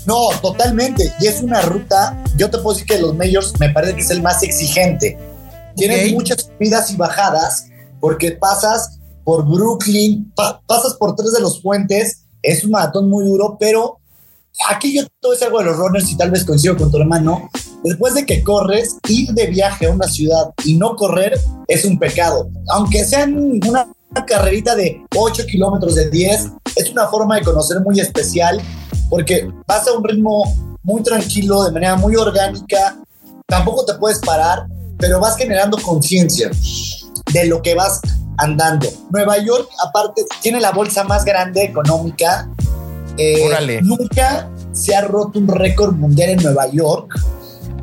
No, 0.06 0.30
totalmente. 0.42 1.12
Y 1.20 1.28
es 1.28 1.40
una 1.40 1.62
ruta, 1.62 2.20
yo 2.36 2.50
te 2.50 2.58
puedo 2.58 2.74
decir 2.76 2.88
que 2.88 2.98
los 3.00 3.14
majors 3.14 3.52
me 3.60 3.70
parece 3.70 3.94
que 3.94 4.00
es 4.02 4.10
el 4.10 4.20
más 4.20 4.42
exigente. 4.42 5.16
Tienen 5.76 6.08
Ok. 6.08 6.14
muchas 6.14 6.42
subidas 6.58 6.90
y 6.90 6.96
bajadas 6.96 7.66
porque 8.00 8.32
pasas 8.32 8.98
por 9.22 9.44
Brooklyn, 9.46 10.32
pa- 10.34 10.60
pasas 10.66 10.94
por 10.94 11.14
tres 11.14 11.30
de 11.32 11.40
los 11.40 11.60
puentes. 11.60 12.24
Es 12.42 12.64
un 12.64 12.72
maratón 12.72 13.08
muy 13.08 13.24
duro, 13.24 13.56
pero 13.60 14.00
aquí 14.68 14.94
yo 14.94 15.02
a 15.02 15.30
decir 15.30 15.46
algo 15.46 15.58
de 15.58 15.64
los 15.66 15.76
runners 15.76 16.10
y 16.10 16.16
tal 16.16 16.30
vez 16.30 16.44
coincido 16.44 16.76
con 16.76 16.90
tu 16.90 16.98
hermano. 16.98 17.50
Después 17.82 18.14
de 18.14 18.24
que 18.24 18.42
corres, 18.42 18.96
ir 19.08 19.32
de 19.32 19.46
viaje 19.46 19.86
a 19.86 19.90
una 19.90 20.08
ciudad 20.08 20.50
y 20.64 20.74
no 20.76 20.96
correr 20.96 21.38
es 21.68 21.84
un 21.84 21.98
pecado. 21.98 22.48
Aunque 22.70 23.04
sean 23.04 23.60
una 23.68 23.86
carrerita 24.26 24.74
de 24.74 25.02
8 25.16 25.44
kilómetros 25.46 25.94
de 25.96 26.08
10, 26.08 26.50
es 26.76 26.90
una 26.90 27.06
forma 27.08 27.36
de 27.36 27.42
conocer 27.42 27.80
muy 27.80 28.00
especial 28.00 28.60
porque 29.10 29.48
vas 29.66 29.86
a 29.86 29.92
un 29.92 30.04
ritmo 30.04 30.44
muy 30.82 31.02
tranquilo, 31.02 31.64
de 31.64 31.72
manera 31.72 31.96
muy 31.96 32.14
orgánica, 32.16 32.96
tampoco 33.46 33.84
te 33.84 33.94
puedes 33.94 34.18
parar, 34.18 34.66
pero 34.98 35.20
vas 35.20 35.36
generando 35.36 35.78
conciencia 35.78 36.50
de 37.32 37.46
lo 37.46 37.62
que 37.62 37.74
vas 37.74 38.00
andando. 38.38 38.88
Nueva 39.10 39.38
York, 39.38 39.68
aparte, 39.86 40.24
tiene 40.42 40.60
la 40.60 40.72
bolsa 40.72 41.04
más 41.04 41.24
grande 41.24 41.64
económica. 41.64 42.48
Eh. 43.16 43.80
Nunca 43.82 44.50
se 44.72 44.94
ha 44.94 45.02
roto 45.02 45.38
un 45.38 45.48
récord 45.48 45.94
mundial 45.94 46.30
en 46.30 46.42
Nueva 46.42 46.68
York. 46.70 47.18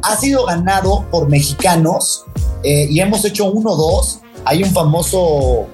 Ha 0.03 0.17
sido 0.17 0.45
ganado 0.45 1.05
por 1.11 1.29
mexicanos 1.29 2.25
eh, 2.63 2.87
y 2.89 2.99
hemos 2.99 3.23
hecho 3.25 3.51
uno 3.51 3.71
o 3.71 3.75
dos. 3.75 4.19
Hay 4.45 4.63
un 4.63 4.71
famoso 4.71 5.67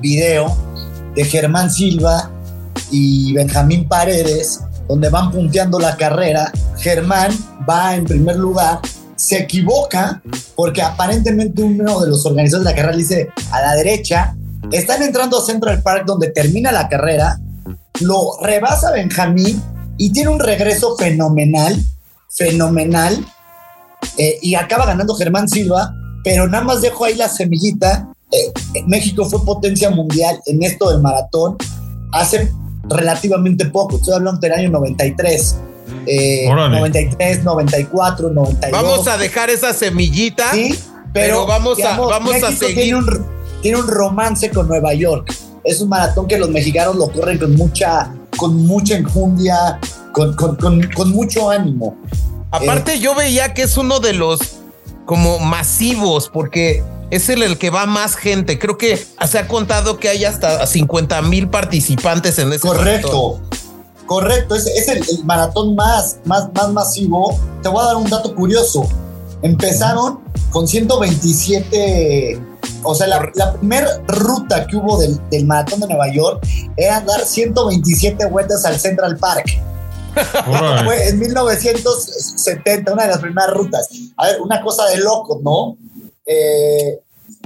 video 0.00 0.54
de 1.14 1.24
Germán 1.24 1.70
Silva 1.70 2.30
y 2.90 3.32
Benjamín 3.32 3.88
Paredes, 3.88 4.60
donde 4.88 5.08
van 5.08 5.32
punteando 5.32 5.78
la 5.78 5.96
carrera. 5.96 6.52
Germán 6.78 7.32
va 7.68 7.96
en 7.96 8.04
primer 8.04 8.36
lugar, 8.36 8.80
se 9.16 9.38
equivoca 9.38 10.22
porque 10.54 10.82
aparentemente 10.82 11.62
uno 11.62 12.00
de 12.00 12.08
los 12.08 12.24
organizadores 12.26 12.66
de 12.66 12.70
la 12.70 12.76
carrera 12.76 12.96
le 12.96 13.02
dice 13.02 13.28
a 13.50 13.60
la 13.62 13.74
derecha. 13.74 14.36
Están 14.70 15.02
entrando 15.02 15.38
a 15.38 15.44
Central 15.44 15.82
Park 15.82 16.04
donde 16.06 16.30
termina 16.30 16.72
la 16.72 16.88
carrera, 16.88 17.38
lo 18.00 18.38
rebasa 18.42 18.90
Benjamín 18.92 19.62
y 19.98 20.12
tiene 20.12 20.30
un 20.30 20.40
regreso 20.40 20.96
fenomenal, 20.96 21.76
fenomenal, 22.30 23.24
eh, 24.18 24.38
y 24.42 24.54
acaba 24.54 24.86
ganando 24.86 25.14
Germán 25.14 25.48
Silva, 25.48 25.92
pero 26.22 26.46
nada 26.48 26.64
más 26.64 26.82
dejo 26.82 27.04
ahí 27.04 27.14
la 27.14 27.28
semillita. 27.28 28.08
Eh, 28.32 28.82
México 28.86 29.24
fue 29.24 29.44
potencia 29.44 29.90
mundial 29.90 30.40
en 30.46 30.62
esto 30.62 30.90
del 30.90 31.00
maratón 31.00 31.56
hace 32.12 32.52
relativamente 32.88 33.66
poco, 33.66 33.96
estoy 33.96 34.14
hablando 34.14 34.40
del 34.40 34.52
año 34.52 34.70
93. 34.70 35.56
eh, 36.06 36.48
Órale. 36.48 36.78
93, 36.78 37.44
94, 37.44 38.30
92. 38.30 38.70
Vamos 38.82 39.06
a 39.08 39.16
dejar 39.18 39.50
esa 39.50 39.72
semillita. 39.72 40.52
Sí, 40.52 40.70
pero, 41.12 41.44
pero 41.44 41.46
vamos 41.46 41.80
a- 41.82 41.96
vamos 41.98 42.34
a 42.34 42.38
México 42.50 42.52
seguir. 42.66 42.74
Tiene 42.76 42.96
un, 42.98 43.26
tiene 43.62 43.78
un 43.78 43.86
romance 43.88 44.50
con 44.50 44.66
Nueva 44.68 44.94
York. 44.94 45.32
Es 45.66 45.80
un 45.80 45.88
maratón 45.88 46.26
que 46.28 46.38
los 46.38 46.48
mexicanos 46.50 46.96
lo 46.96 47.10
corren 47.10 47.38
con 47.38 47.54
mucha, 47.56 48.14
con 48.36 48.66
mucha 48.66 48.96
enjundia, 48.96 49.78
con, 50.12 50.34
con- 50.34 50.56
con- 50.56 50.88
con 50.94 51.10
mucho 51.10 51.50
ánimo. 51.50 51.96
Aparte, 52.50 53.00
yo 53.00 53.14
veía 53.14 53.52
que 53.52 53.62
es 53.62 53.76
uno 53.76 53.98
de 54.00 54.12
los 54.12 54.38
como 55.04 55.38
masivos, 55.40 56.28
porque 56.32 56.82
es 57.10 57.28
el, 57.28 57.42
el 57.42 57.58
que 57.58 57.70
va 57.70 57.86
más 57.86 58.16
gente. 58.16 58.58
Creo 58.58 58.78
que 58.78 58.96
se 59.28 59.38
ha 59.38 59.46
contado 59.48 59.98
que 59.98 60.08
hay 60.08 60.24
hasta 60.24 60.66
50 60.66 61.20
mil 61.22 61.48
participantes 61.48 62.38
en 62.38 62.52
ese 62.52 62.66
maratón. 62.66 62.84
Correcto, 62.84 63.40
correcto. 64.06 64.54
Es, 64.54 64.66
es 64.66 64.88
el, 64.88 64.98
el 64.98 65.24
maratón 65.24 65.74
más, 65.74 66.16
más, 66.24 66.48
más 66.54 66.72
masivo. 66.72 67.38
Te 67.62 67.68
voy 67.68 67.82
a 67.82 67.86
dar 67.86 67.96
un 67.96 68.08
dato 68.08 68.34
curioso. 68.34 68.88
Empezaron 69.42 70.20
con 70.50 70.66
127. 70.66 72.40
O 72.86 72.94
sea, 72.94 73.06
la, 73.06 73.30
la 73.34 73.52
primera 73.54 73.88
ruta 74.08 74.66
que 74.66 74.76
hubo 74.76 74.98
del, 74.98 75.18
del 75.30 75.46
maratón 75.46 75.80
de 75.80 75.88
Nueva 75.88 76.12
York 76.12 76.46
era 76.76 77.00
dar 77.00 77.20
127 77.24 78.26
vueltas 78.26 78.64
al 78.64 78.78
Central 78.78 79.16
Park. 79.16 79.44
Fue 80.84 81.08
en 81.08 81.18
1970, 81.18 82.92
una 82.92 83.02
de 83.02 83.08
las 83.08 83.18
primeras 83.18 83.50
rutas. 83.50 83.88
A 84.16 84.26
ver, 84.26 84.40
una 84.40 84.60
cosa 84.62 84.86
de 84.86 84.98
loco, 84.98 85.40
¿no? 85.44 85.76
Eh, 86.24 86.98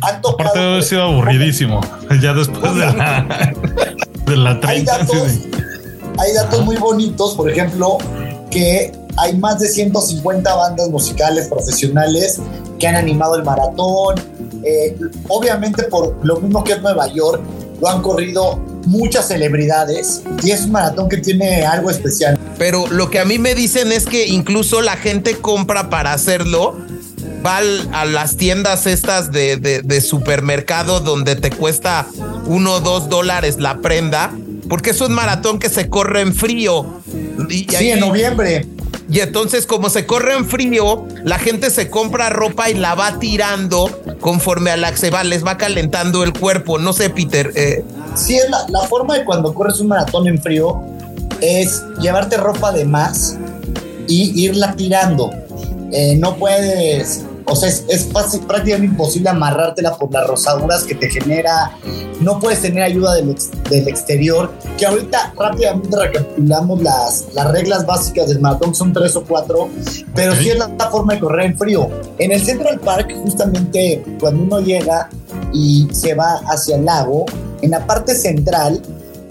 han 0.02 0.20
tocado. 0.20 0.48
Aparte 0.50 0.58
debe 0.58 0.70
haber 0.72 0.84
sido 0.84 1.02
aburridísimo. 1.02 1.80
Ya 2.20 2.32
después 2.34 2.74
de 2.74 2.92
la, 2.92 3.54
de 4.26 4.36
la 4.36 4.50
Hay 4.50 4.84
30. 4.84 4.98
datos, 4.98 5.16
sí, 5.28 5.40
sí. 5.42 5.50
hay 6.18 6.32
datos 6.34 6.64
muy 6.64 6.76
bonitos, 6.76 7.34
por 7.34 7.50
ejemplo, 7.50 7.98
que 8.50 8.92
hay 9.16 9.36
más 9.36 9.58
de 9.58 9.68
150 9.68 10.54
bandas 10.54 10.88
musicales 10.88 11.48
profesionales 11.48 12.38
que 12.78 12.86
han 12.88 12.96
animado 12.96 13.36
el 13.36 13.42
maratón. 13.44 14.16
Eh, 14.64 14.96
obviamente, 15.28 15.84
por 15.84 16.16
lo 16.24 16.40
mismo 16.40 16.62
que 16.64 16.72
es 16.72 16.82
Nueva 16.82 17.06
York, 17.12 17.42
lo 17.80 17.88
han 17.88 18.02
corrido 18.02 18.58
muchas 18.86 19.28
celebridades 19.28 20.22
y 20.42 20.50
es 20.52 20.62
un 20.62 20.72
maratón 20.72 21.08
que 21.08 21.18
tiene 21.18 21.64
algo 21.64 21.90
especial. 21.90 22.38
Pero 22.58 22.86
lo 22.88 23.10
que 23.10 23.18
a 23.18 23.24
mí 23.24 23.38
me 23.38 23.54
dicen 23.54 23.92
es 23.92 24.04
que 24.06 24.26
incluso 24.26 24.80
la 24.82 24.96
gente 24.96 25.36
compra 25.36 25.90
para 25.90 26.12
hacerlo. 26.12 26.76
Va 27.44 27.58
a 27.92 28.04
las 28.04 28.36
tiendas 28.36 28.86
estas 28.86 29.32
de, 29.32 29.56
de- 29.56 29.80
de 29.82 30.00
supermercado 30.02 31.00
donde 31.00 31.36
te 31.36 31.50
cuesta 31.50 32.06
uno 32.46 32.74
o 32.74 32.80
dos 32.80 33.08
dólares 33.08 33.56
la 33.58 33.78
prenda, 33.78 34.30
porque 34.68 34.90
es 34.90 35.00
un 35.00 35.12
maratón 35.12 35.58
que 35.58 35.70
se 35.70 35.88
corre 35.88 36.20
en 36.20 36.34
frío. 36.34 37.00
Y 37.48 37.60
Sí, 37.70 37.76
ahí- 37.76 37.90
en 37.92 38.00
noviembre. 38.00 38.66
Y 39.10 39.20
entonces, 39.20 39.66
como 39.66 39.90
se 39.90 40.06
corre 40.06 40.34
en 40.34 40.44
frío, 40.46 41.06
la 41.24 41.38
gente 41.38 41.70
se 41.70 41.90
compra 41.90 42.30
ropa 42.30 42.70
y 42.70 42.74
la 42.74 42.94
va 42.94 43.18
tirando 43.18 43.90
conforme 44.20 44.70
a 44.70 44.76
la 44.76 44.92
que 44.92 44.98
se 44.98 45.10
va, 45.10 45.24
les 45.24 45.44
va 45.44 45.56
calentando 45.56 46.22
el 46.22 46.32
cuerpo. 46.32 46.78
No 46.78 46.92
sé, 46.92 47.10
Peter. 47.10 47.52
eh, 47.56 47.84
Sí, 48.14 48.36
es 48.36 48.48
la, 48.50 48.66
la 48.68 48.80
forma 48.88 49.16
de 49.18 49.24
cuando 49.24 49.52
corres 49.54 49.80
un 49.80 49.88
maratón 49.88 50.26
en 50.28 50.40
frío 50.40 50.80
es 51.40 51.82
llevarte 52.00 52.36
ropa 52.36 52.72
de 52.72 52.84
más 52.84 53.36
y 54.08 54.44
irla 54.44 54.74
tirando. 54.74 55.30
Eh, 55.92 56.16
no 56.16 56.36
puedes, 56.36 57.24
o 57.50 57.56
sea, 57.56 57.68
es, 57.68 57.84
es 57.88 58.06
fácil, 58.06 58.40
prácticamente 58.40 58.92
imposible 58.92 59.28
amarrártela 59.30 59.96
por 59.96 60.12
las 60.12 60.26
rosaduras 60.26 60.84
que 60.84 60.94
te 60.94 61.10
genera. 61.10 61.76
No 62.20 62.38
puedes 62.38 62.60
tener 62.62 62.82
ayuda 62.82 63.14
del, 63.14 63.30
ex- 63.30 63.50
del 63.68 63.88
exterior. 63.88 64.50
Que 64.78 64.86
ahorita 64.86 65.32
rápidamente 65.36 65.96
recapitulamos 65.96 66.82
las, 66.82 67.26
las 67.34 67.50
reglas 67.50 67.84
básicas 67.86 68.28
del 68.28 68.40
maratón, 68.40 68.74
son 68.74 68.92
tres 68.92 69.16
o 69.16 69.24
cuatro, 69.24 69.68
pero 70.14 70.34
sí 70.34 70.50
es 70.50 70.58
la, 70.58 70.68
la 70.68 70.90
forma 70.90 71.14
de 71.14 71.20
correr 71.20 71.46
en 71.46 71.58
frío. 71.58 71.88
En 72.18 72.32
el 72.32 72.40
Central 72.42 72.78
Park, 72.80 73.12
justamente 73.22 74.02
cuando 74.20 74.42
uno 74.42 74.60
llega 74.60 75.08
y 75.52 75.88
se 75.92 76.14
va 76.14 76.40
hacia 76.46 76.76
el 76.76 76.84
lago, 76.84 77.24
en 77.62 77.70
la 77.70 77.86
parte 77.86 78.14
central 78.14 78.80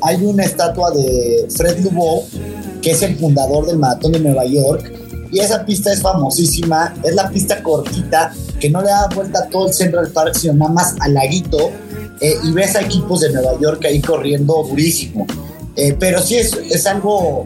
hay 0.01 0.23
una 0.23 0.43
estatua 0.45 0.91
de 0.91 1.47
Fred 1.55 1.79
Lebow, 1.79 2.23
que 2.81 2.91
es 2.91 3.01
el 3.01 3.17
fundador 3.17 3.65
del 3.65 3.77
maratón 3.77 4.13
de 4.13 4.19
Nueva 4.19 4.45
York. 4.45 4.93
Y 5.31 5.39
esa 5.39 5.65
pista 5.65 5.91
es 5.93 6.01
famosísima, 6.01 6.93
es 7.03 7.13
la 7.15 7.29
pista 7.29 7.61
cortita 7.63 8.33
que 8.59 8.69
no 8.69 8.81
le 8.81 8.87
da 8.89 9.07
vuelta 9.13 9.39
a 9.39 9.49
todo 9.49 9.67
el 9.67 9.73
Central 9.73 10.09
Park, 10.11 10.33
sino 10.35 10.53
nada 10.53 10.71
más 10.71 10.95
al 10.99 11.13
laguito. 11.13 11.57
eh, 12.21 12.33
y 12.43 12.51
ves 12.51 12.75
a 12.75 12.81
equipos 12.81 13.21
de 13.21 13.31
Nueva 13.31 13.51
York 13.61 13.85
ahí 13.85 14.01
corriendo 14.01 14.65
durísimo. 14.67 15.25
Eh, 15.77 15.95
pero 15.97 16.21
sí 16.21 16.35
es, 16.35 16.51
es 16.69 16.85
algo 16.85 17.45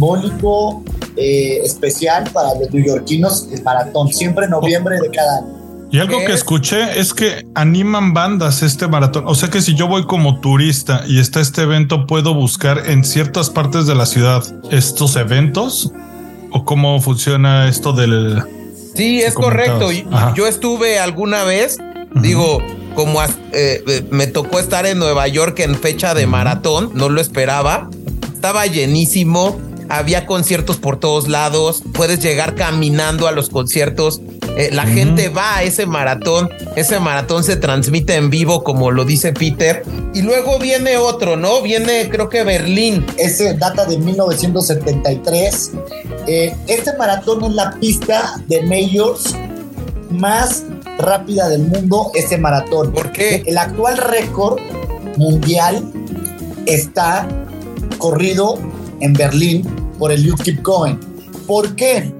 simbólico, 0.00 0.82
eh, 1.16 1.60
especial 1.64 2.30
para 2.32 2.54
los 2.58 2.70
neoyorquinos, 2.72 3.48
el 3.52 3.62
maratón, 3.62 4.12
siempre 4.12 4.44
en 4.46 4.50
noviembre 4.52 4.96
de 5.00 5.10
cada 5.10 5.38
año. 5.38 5.88
Y 5.92 5.98
algo 5.98 6.18
que 6.18 6.26
Es- 6.26 6.34
escuché 6.40 7.00
es 7.00 7.12
que 7.14 7.44
animan 7.54 8.14
bandas 8.14 8.62
este 8.62 8.86
maratón. 8.86 9.24
O 9.26 9.34
sea 9.34 9.48
que 9.50 9.60
si 9.60 9.74
yo 9.74 9.88
voy 9.88 10.06
como 10.06 10.38
turista 10.40 11.02
y 11.08 11.18
está 11.18 11.40
este 11.40 11.62
evento, 11.62 12.06
puedo 12.06 12.32
buscar 12.34 12.82
en 12.90 13.04
ciertas 13.04 13.50
partes 13.50 13.86
de 13.86 13.94
la 13.96 14.06
ciudad 14.06 14.42
estos 14.70 15.16
eventos 15.16 15.90
o 16.52 16.64
cómo 16.64 17.00
funciona 17.00 17.68
esto 17.68 17.92
del. 17.92 18.42
Sí, 18.94 19.20
es 19.22 19.34
comentabas. 19.34 19.78
correcto. 19.80 20.10
Ajá. 20.12 20.34
Yo 20.36 20.46
estuve 20.46 20.98
alguna 20.98 21.44
vez, 21.44 21.78
digo, 22.16 22.58
como 22.94 23.22
eh, 23.22 23.28
eh, 23.52 24.02
me 24.10 24.26
tocó 24.26 24.58
estar 24.58 24.84
en 24.86 24.98
Nueva 24.98 25.28
York 25.28 25.60
en 25.60 25.74
fecha 25.76 26.14
de 26.14 26.26
maratón, 26.26 26.90
no 26.94 27.08
lo 27.08 27.20
esperaba. 27.20 27.88
Estaba 28.34 28.66
llenísimo, 28.66 29.58
había 29.88 30.26
conciertos 30.26 30.78
por 30.78 30.98
todos 30.98 31.28
lados, 31.28 31.82
puedes 31.92 32.20
llegar 32.20 32.54
caminando 32.54 33.26
a 33.28 33.32
los 33.32 33.48
conciertos. 33.48 34.20
eh, 34.56 34.70
la 34.72 34.84
gente 34.86 35.28
va 35.28 35.56
a 35.58 35.62
ese 35.62 35.86
maratón, 35.86 36.50
ese 36.74 36.98
maratón 36.98 37.44
se 37.44 37.56
transmite 37.56 38.16
en 38.16 38.30
vivo, 38.30 38.64
como 38.64 38.90
lo 38.90 39.04
dice 39.04 39.32
Peter. 39.32 39.84
Y 40.12 40.22
luego 40.22 40.58
viene 40.58 40.96
otro, 40.96 41.36
¿no? 41.36 41.62
Viene, 41.62 42.08
creo 42.10 42.28
que 42.28 42.42
Berlín. 42.42 43.06
Ese 43.16 43.54
data 43.54 43.84
de 43.84 43.96
1973. 43.98 45.72
Eh, 46.26 46.56
este 46.66 46.96
maratón 46.96 47.44
es 47.44 47.52
la 47.52 47.72
pista 47.80 48.42
de 48.46 48.62
majors 48.62 49.34
más 50.10 50.64
rápida 50.98 51.48
del 51.48 51.62
mundo, 51.62 52.10
este 52.14 52.36
maratón. 52.36 52.92
¿Por 52.92 53.12
qué? 53.12 53.42
El 53.46 53.58
actual 53.58 53.96
récord 53.96 54.60
mundial 55.16 55.92
está 56.66 57.26
corrido 57.98 58.58
en 59.00 59.12
Berlín 59.12 59.62
por 59.98 60.12
el 60.12 60.34
Keep 60.34 60.62
Going. 60.62 60.96
¿Por 61.46 61.74
qué? 61.74 62.14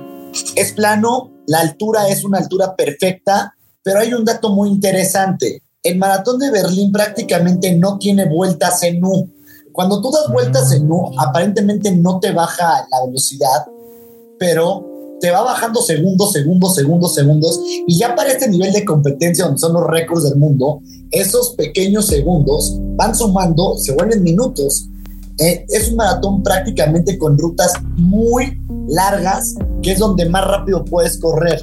Es 0.57 0.73
plano, 0.73 1.31
la 1.47 1.61
altura 1.61 2.09
es 2.09 2.25
una 2.25 2.39
altura 2.39 2.75
perfecta, 2.77 3.55
pero 3.83 4.01
hay 4.01 4.13
un 4.13 4.25
dato 4.25 4.51
muy 4.51 4.69
interesante. 4.69 5.63
El 5.83 5.99
maratón 5.99 6.39
de 6.39 6.51
Berlín 6.51 6.93
prácticamente 6.93 7.75
no 7.77 7.99
tiene 7.99 8.27
vueltas 8.27 8.83
en 8.83 9.05
U. 9.05 9.31
Cuando 9.73 10.01
tú 10.01 10.11
das 10.11 10.31
vueltas 10.31 10.73
en 10.73 10.91
U, 10.91 11.13
aparentemente 11.19 11.91
no 11.93 12.21
te 12.21 12.33
baja 12.33 12.87
la 12.91 13.07
velocidad, 13.07 13.67
pero 14.41 15.19
te 15.21 15.31
va 15.31 15.43
bajando 15.43 15.83
segundos, 15.83 16.33
segundos, 16.33 16.75
segundos, 16.75 17.15
segundos. 17.15 17.61
Y 17.87 17.99
ya 17.99 18.17
para 18.17 18.33
este 18.33 18.49
nivel 18.49 18.73
de 18.73 18.87
competencia, 18.87 19.45
donde 19.45 19.61
son 19.61 19.75
los 19.75 19.87
récords 19.87 20.25
del 20.25 20.37
mundo, 20.37 20.81
esos 21.11 21.51
pequeños 21.57 22.07
segundos 22.07 22.79
van 22.97 23.15
sumando, 23.15 23.77
se 23.77 23.93
vuelven 23.93 24.23
minutos. 24.23 24.89
Eh, 25.39 25.67
es 25.69 25.91
un 25.91 25.97
maratón 25.97 26.43
prácticamente 26.43 27.19
con 27.19 27.37
rutas 27.37 27.75
muy 27.97 28.59
largas, 28.89 29.57
que 29.83 29.93
es 29.93 29.99
donde 29.99 30.27
más 30.27 30.47
rápido 30.47 30.87
puedes 30.87 31.19
correr, 31.19 31.63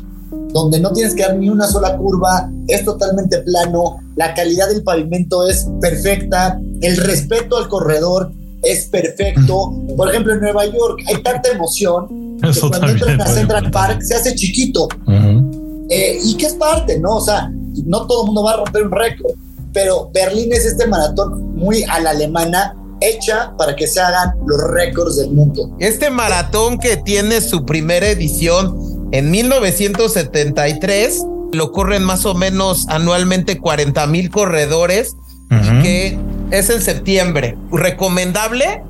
donde 0.54 0.80
no 0.80 0.94
tienes 0.94 1.16
que 1.16 1.24
dar 1.24 1.36
ni 1.36 1.50
una 1.50 1.68
sola 1.68 1.98
curva, 1.98 2.52
es 2.68 2.86
totalmente 2.86 3.40
plano, 3.40 3.98
la 4.16 4.36
calidad 4.36 4.70
del 4.70 4.84
pavimento 4.84 5.48
es 5.48 5.68
perfecta, 5.82 6.60
el 6.82 6.98
respeto 6.98 7.58
al 7.58 7.70
corredor 7.70 8.32
es 8.62 8.86
perfecto. 8.86 9.74
Por 9.96 10.10
ejemplo, 10.10 10.34
en 10.34 10.42
Nueva 10.42 10.66
York 10.66 11.02
hay 11.08 11.22
tanta 11.24 11.50
emoción 11.50 12.27
Eso 12.58 12.70
cuando 12.70 12.88
entran 12.90 13.22
a 13.22 13.28
Central. 13.28 13.72
Park 13.72 14.02
se 14.02 14.16
hace 14.16 14.36
chiquito. 14.36 14.88
Ujú. 15.06 15.86
Eh, 15.90 16.20
y 16.24 16.36
que 16.36 16.48
es 16.48 16.54
parte, 16.56 17.00
¿no? 17.00 17.16
O 17.18 17.22
sea, 17.22 17.50
no 17.86 18.06
todo 18.08 18.22
el 18.24 18.26
mundo 18.28 18.44
va 18.44 18.54
a 18.54 18.58
romper 18.58 18.84
un 18.84 18.92
récord, 18.92 19.32
pero 19.74 20.10
Berlín 20.14 20.52
es 20.52 20.66
este 20.66 20.86
maratón 20.88 21.56
muy 21.56 21.84
a 21.84 22.00
la 22.00 22.10
alemana, 22.12 22.76
hecha 23.00 23.54
para 23.58 23.76
que 23.76 23.86
se 23.88 24.00
hagan 24.02 24.32
los 24.46 24.60
récords 24.72 25.18
del 25.18 25.32
mundo. 25.32 25.70
Este 25.80 26.10
maratón 26.10 26.80
que 26.80 26.98
tiene 26.98 27.42
su 27.42 27.64
primera 27.66 28.10
edición 28.10 29.08
en 29.12 29.30
1973, 29.32 31.24
lo 31.54 31.72
corren 31.72 32.04
más 32.04 32.26
o 32.26 32.34
menos 32.34 32.88
anualmente 32.90 33.58
40 33.60 34.06
mil 34.08 34.30
corredores, 34.30 35.16
Ujú. 35.52 35.82
que 35.84 36.18
es 36.52 36.70
en 36.70 36.82
septiembre. 36.82 37.58
¿Recomendable? 37.72 38.84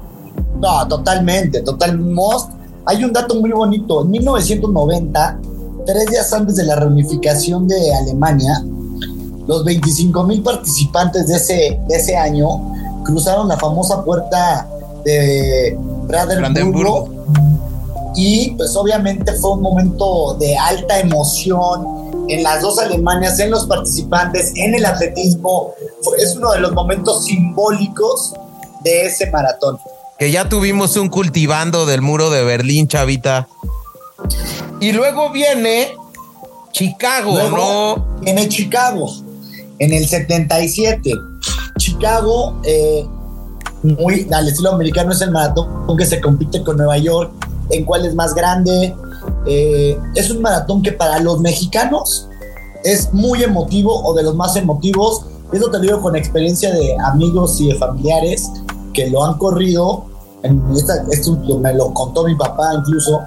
No, 0.60 0.88
totalmente, 0.88 1.62
total 1.62 2.00
most. 2.00 2.50
Hay 2.88 3.04
un 3.04 3.12
dato 3.12 3.36
muy 3.36 3.52
bonito. 3.52 4.02
En 4.02 4.12
1990, 4.12 5.39
tres 5.86 6.06
días 6.08 6.32
antes 6.32 6.56
de 6.56 6.63
la 6.63 6.78
reunificación 6.78 7.67
de 7.67 7.93
Alemania, 7.93 8.63
los 9.45 9.65
25 9.65 10.23
mil 10.23 10.41
participantes 10.41 11.28
de 11.28 11.36
ese, 11.36 11.82
de 11.86 11.95
ese 11.95 12.15
año 12.15 12.47
cruzaron 13.04 13.50
la 13.50 13.58
famosa 13.58 14.04
puerta 14.06 14.69
de 15.04 15.78
Brandenburgo. 16.08 17.10
Y 18.15 18.52
pues 18.52 18.73
obviamente 18.78 19.34
fue 19.34 19.52
un 19.52 19.62
momento 19.62 20.36
de 20.39 20.58
alta 20.58 21.00
emoción 21.00 22.26
en 22.30 22.41
las 22.41 22.62
dos 22.62 22.80
Alemanias, 22.80 23.38
en 23.39 23.52
los 23.52 23.65
participantes, 23.65 24.54
en 24.56 24.76
el 24.76 24.86
atletismo. 24.86 25.73
Es 26.17 26.38
uno 26.38 26.52
de 26.52 26.62
los 26.62 26.71
momentos 26.71 27.26
simbólicos 27.26 28.34
de 28.84 29.08
ese 29.08 29.30
maratón. 29.30 29.78
Que 30.17 30.32
ya 30.32 30.49
tuvimos 30.49 30.97
un 30.97 31.10
cultivando 31.10 31.86
del 31.86 32.01
muro 32.01 32.30
de 32.30 32.43
Berlín, 32.43 32.88
chavita. 32.88 33.47
Y 34.80 34.91
luego 34.91 35.32
viene 35.32 35.95
Chicago, 36.71 37.34
Luego 37.34 37.97
¿no? 37.97 38.21
viene 38.21 38.47
Chicago 38.49 39.12
en 39.80 39.93
el 39.93 40.08
77. 40.08 41.12
Chicago, 41.77 42.60
eh, 42.63 43.06
muy 43.84 44.27
al 44.32 44.47
estilo 44.47 44.73
americano, 44.73 45.12
es 45.12 45.21
el 45.21 45.32
maratón 45.32 45.97
que 45.97 46.06
se 46.06 46.19
compite 46.19 46.63
con 46.63 46.77
Nueva 46.77 46.97
York, 46.97 47.32
en 47.69 47.86
cuál 47.86 48.06
es 48.06 48.15
más 48.15 48.34
grande. 48.34 48.95
Eh, 49.45 49.97
es 50.15 50.30
un 50.32 50.41
maratón 50.41 50.82
que 50.82 50.91
para 50.91 51.19
los 51.19 51.39
mexicanos 51.41 52.27
es 52.84 53.13
muy 53.13 53.43
emotivo 53.43 54.03
o 54.03 54.13
de 54.13 54.23
los 54.23 54.36
más 54.36 54.56
emotivos. 54.56 55.25
Eso 55.51 55.69
te 55.69 55.77
lo 55.77 55.84
digo 55.84 56.01
con 56.01 56.15
experiencia 56.15 56.73
de 56.73 56.95
amigos 57.06 57.62
y 57.62 57.67
de 57.67 57.75
familiares 57.75 58.49
que 58.97 59.10
lo 59.12 59.23
han 59.23 59.38
corrido. 59.38 60.05
En 60.41 60.62
esta- 60.75 61.05
esto 61.12 61.38
me 61.62 61.73
lo 61.73 61.93
contó 61.93 62.23
mi 62.25 62.36
papá 62.36 62.73
incluso. 62.73 63.19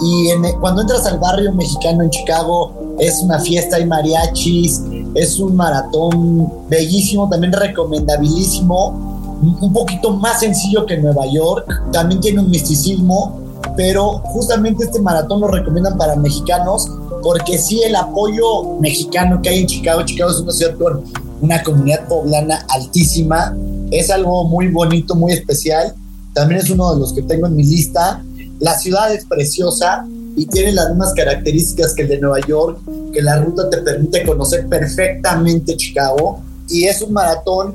Y 0.00 0.30
en- 0.30 0.58
cuando 0.58 0.80
entras 0.80 1.04
al 1.06 1.18
barrio 1.18 1.52
mexicano 1.52 2.02
en 2.02 2.10
Chicago, 2.10 2.72
es 2.98 3.20
una 3.22 3.38
fiesta, 3.38 3.76
hay 3.76 3.84
mariachis, 3.86 4.80
es 5.14 5.38
un 5.38 5.54
maratón 5.54 6.50
bellísimo, 6.68 7.28
también 7.28 7.52
recomendabilísimo, 7.52 9.38
un 9.60 9.72
poquito 9.72 10.16
más 10.16 10.40
sencillo 10.40 10.86
que 10.86 10.96
Nueva 10.96 11.26
York, 11.26 11.66
también 11.92 12.20
tiene 12.20 12.40
un 12.40 12.50
misticismo, 12.50 13.38
pero 13.76 14.20
justamente 14.24 14.84
este 14.84 15.00
maratón 15.00 15.40
lo 15.40 15.48
recomiendan 15.48 15.96
para 15.98 16.16
mexicanos 16.16 16.88
porque 17.22 17.58
sí 17.58 17.82
el 17.82 17.94
apoyo 17.96 18.78
mexicano 18.80 19.40
que 19.42 19.50
hay 19.50 19.60
en 19.60 19.66
Chicago, 19.66 20.02
Chicago 20.04 20.30
es 20.30 20.40
una 20.40 20.52
ciudad 20.52 20.74
con 20.76 21.02
una 21.40 21.62
comunidad 21.62 22.08
poblana 22.08 22.64
altísima, 22.68 23.54
es 23.92 24.10
algo 24.10 24.44
muy 24.44 24.68
bonito, 24.68 25.14
muy 25.14 25.32
especial, 25.32 25.94
también 26.32 26.60
es 26.60 26.70
uno 26.70 26.94
de 26.94 27.00
los 27.00 27.12
que 27.12 27.22
tengo 27.22 27.46
en 27.46 27.56
mi 27.56 27.64
lista. 27.64 28.24
La 28.58 28.78
ciudad 28.78 29.12
es 29.14 29.24
preciosa 29.26 30.06
y 30.34 30.46
tiene 30.46 30.72
las 30.72 30.88
mismas 30.88 31.12
características 31.14 31.94
que 31.94 32.02
el 32.02 32.08
de 32.08 32.18
Nueva 32.18 32.40
York, 32.46 32.78
que 33.12 33.20
la 33.20 33.38
ruta 33.42 33.68
te 33.68 33.78
permite 33.78 34.24
conocer 34.24 34.66
perfectamente 34.66 35.76
Chicago 35.76 36.40
y 36.68 36.84
es 36.84 37.02
un 37.02 37.12
maratón 37.12 37.74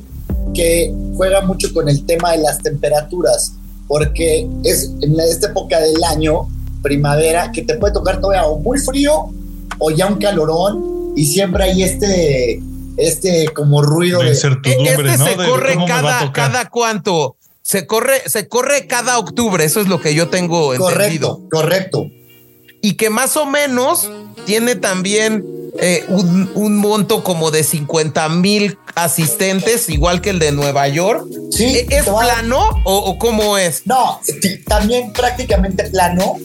que 0.53 0.93
juega 1.15 1.41
mucho 1.41 1.71
con 1.73 1.87
el 1.87 2.03
tema 2.05 2.31
de 2.31 2.39
las 2.39 2.57
temperaturas, 2.59 3.53
porque 3.87 4.49
es 4.63 4.91
en 5.01 5.19
esta 5.19 5.47
época 5.47 5.79
del 5.79 6.03
año, 6.03 6.47
primavera, 6.81 7.51
que 7.51 7.61
te 7.61 7.75
puede 7.75 7.93
tocar 7.93 8.19
todavía 8.19 8.47
o 8.47 8.57
muy 8.57 8.79
frío 8.79 9.29
o 9.77 9.91
ya 9.91 10.07
un 10.07 10.17
calorón 10.17 11.13
y 11.15 11.25
siempre 11.25 11.65
hay 11.65 11.83
este, 11.83 12.61
este 12.97 13.47
como 13.53 13.81
ruido 13.81 14.21
de... 14.21 14.29
incertidumbre, 14.29 15.11
Este 15.11 15.17
¿no? 15.17 15.25
se 15.25 15.35
De 15.37 15.45
corre 15.47 15.77
cada, 15.87 16.31
cada 16.31 16.69
cuánto. 16.69 17.35
Se 17.61 17.85
corre, 17.85 18.21
se 18.27 18.47
corre 18.47 18.87
cada 18.87 19.17
octubre, 19.19 19.63
eso 19.65 19.81
es 19.81 19.87
lo 19.87 19.99
que 19.99 20.15
yo 20.15 20.29
tengo 20.29 20.73
entendido. 20.73 21.39
Correcto, 21.49 21.49
correcto. 21.51 22.05
Y 22.81 22.93
que 22.93 23.09
más 23.09 23.35
o 23.35 23.45
menos 23.45 24.09
tiene 24.45 24.75
también 24.75 25.43
eh, 25.79 26.05
un, 26.07 26.49
un 26.55 26.77
monto 26.77 27.23
como 27.25 27.51
de 27.51 27.63
50 27.63 28.29
mil 28.29 28.77
asistentes, 28.95 29.89
igual 29.89 30.21
que 30.21 30.29
el 30.29 30.39
de 30.39 30.51
Nueva 30.53 30.87
York. 30.87 31.25
Sí, 31.51 31.65
¿E- 31.65 31.87
¿Es 31.89 32.05
plano 32.05 32.69
o, 32.85 32.95
o 32.97 33.17
cómo 33.19 33.57
es? 33.57 33.81
No, 33.85 34.21
también 34.67 35.11
prácticamente 35.11 35.83
plano. 35.89 36.37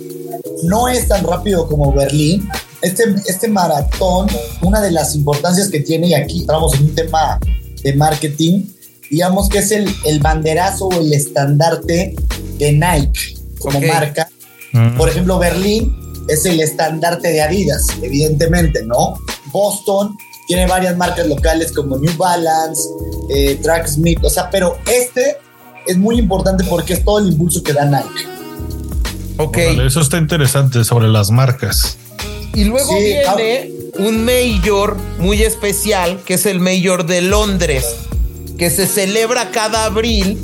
No 0.65 0.89
es 0.89 1.07
tan 1.07 1.25
rápido 1.25 1.69
como 1.69 1.93
Berlín. 1.93 2.49
Este, 2.83 3.05
este 3.27 3.49
maratón, 3.49 4.29
una 4.61 4.81
de 4.81 4.91
las 4.91 5.15
importancias 5.15 5.69
que 5.69 5.81
tiene, 5.81 6.09
y 6.09 6.15
aquí 6.15 6.41
entramos 6.41 6.75
en 6.75 6.85
un 6.85 6.95
tema 6.95 7.39
de 7.83 7.95
marketing, 7.95 8.65
digamos 9.11 9.49
que 9.49 9.59
es 9.59 9.71
el, 9.71 9.89
el 10.05 10.21
banderazo 10.21 10.87
o 10.87 11.01
el 11.01 11.13
estandarte 11.13 12.15
de 12.59 12.73
Nike 12.73 13.37
como 13.59 13.81
marca. 13.81 14.29
Mm. 14.73 14.97
Por 14.97 15.09
ejemplo, 15.09 15.39
Berlín 15.39 15.97
es 16.29 16.45
el 16.45 16.61
estandarte 16.61 17.29
de 17.29 17.43
Adidas, 17.43 17.87
evidentemente, 18.03 18.85
¿no? 18.85 19.15
Boston 19.53 20.17
tiene 20.49 20.67
varias 20.67 20.97
marcas 20.97 21.27
locales 21.27 21.73
como 21.73 21.99
New 21.99 22.17
Balance, 22.17 22.83
eh, 23.31 23.59
Tracksmith, 23.63 24.25
o 24.25 24.31
sea, 24.31 24.51
pero 24.51 24.79
este 24.87 25.37
es 25.87 25.97
muy 25.97 26.19
importante 26.19 26.65
porque 26.65 26.95
es 26.95 27.05
todo 27.05 27.19
el 27.19 27.29
impulso 27.29 27.63
que 27.63 27.73
da 27.73 27.85
Nike. 27.85 28.29
Ok. 29.39 29.59
Órale, 29.59 29.87
eso 29.87 30.01
está 30.01 30.19
interesante 30.19 30.85
sobre 30.85 31.09
las 31.09 31.31
marcas. 31.31 31.97
Y 32.55 32.65
luego 32.65 32.93
Sí, 32.99 33.05
viene 33.05 33.71
un 33.99 34.25
mayor 34.25 34.97
muy 35.19 35.43
especial, 35.43 36.21
que 36.25 36.35
es 36.35 36.47
el 36.47 36.61
mayor 36.61 37.07
de 37.07 37.23
Londres, 37.23 37.85
que 38.59 38.71
se 38.71 38.87
celebra 38.87 39.51
cada 39.51 39.85
abril, 39.87 40.39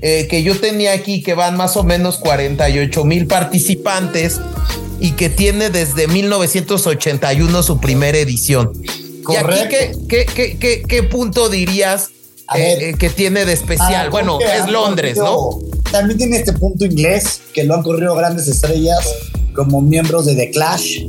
eh, 0.00 0.26
que 0.30 0.42
yo 0.42 0.58
tenía 0.58 0.92
aquí, 0.92 1.22
que 1.22 1.34
van 1.34 1.56
más 1.56 1.76
o 1.76 1.84
menos 1.84 2.18
48 2.18 3.04
mil 3.04 3.26
participantes 3.26 4.40
y 5.00 5.12
que 5.12 5.28
tiene 5.28 5.70
desde 5.70 6.06
1981 6.08 7.62
su 7.62 7.78
primera 7.80 8.18
edición. 8.18 8.72
¿Y 9.28 9.36
aquí 9.36 9.68
qué, 9.68 9.92
qué, 10.08 10.26
qué, 10.26 10.56
qué- 10.58 10.82
qué 10.86 11.02
punto 11.04 11.48
dirías 11.48 12.08
eh, 12.54 12.58
ver. 12.58 12.82
eh, 12.82 12.94
que 12.98 13.10
tiene 13.10 13.44
de 13.44 13.52
especial? 13.52 14.06
Ah, 14.06 14.10
bueno, 14.10 14.38
es 14.40 14.68
Londres, 14.70 15.16
¿no? 15.18 15.58
También 15.90 16.18
tiene 16.18 16.36
este 16.38 16.52
punto 16.52 16.84
inglés 16.84 17.40
que 17.52 17.64
lo 17.64 17.74
han 17.74 17.82
corrido 17.82 18.14
grandes 18.16 18.48
estrellas 18.48 19.06
como 19.54 19.80
miembros 19.80 20.24
de 20.26 20.34
The 20.34 20.50
Clash. 20.50 21.02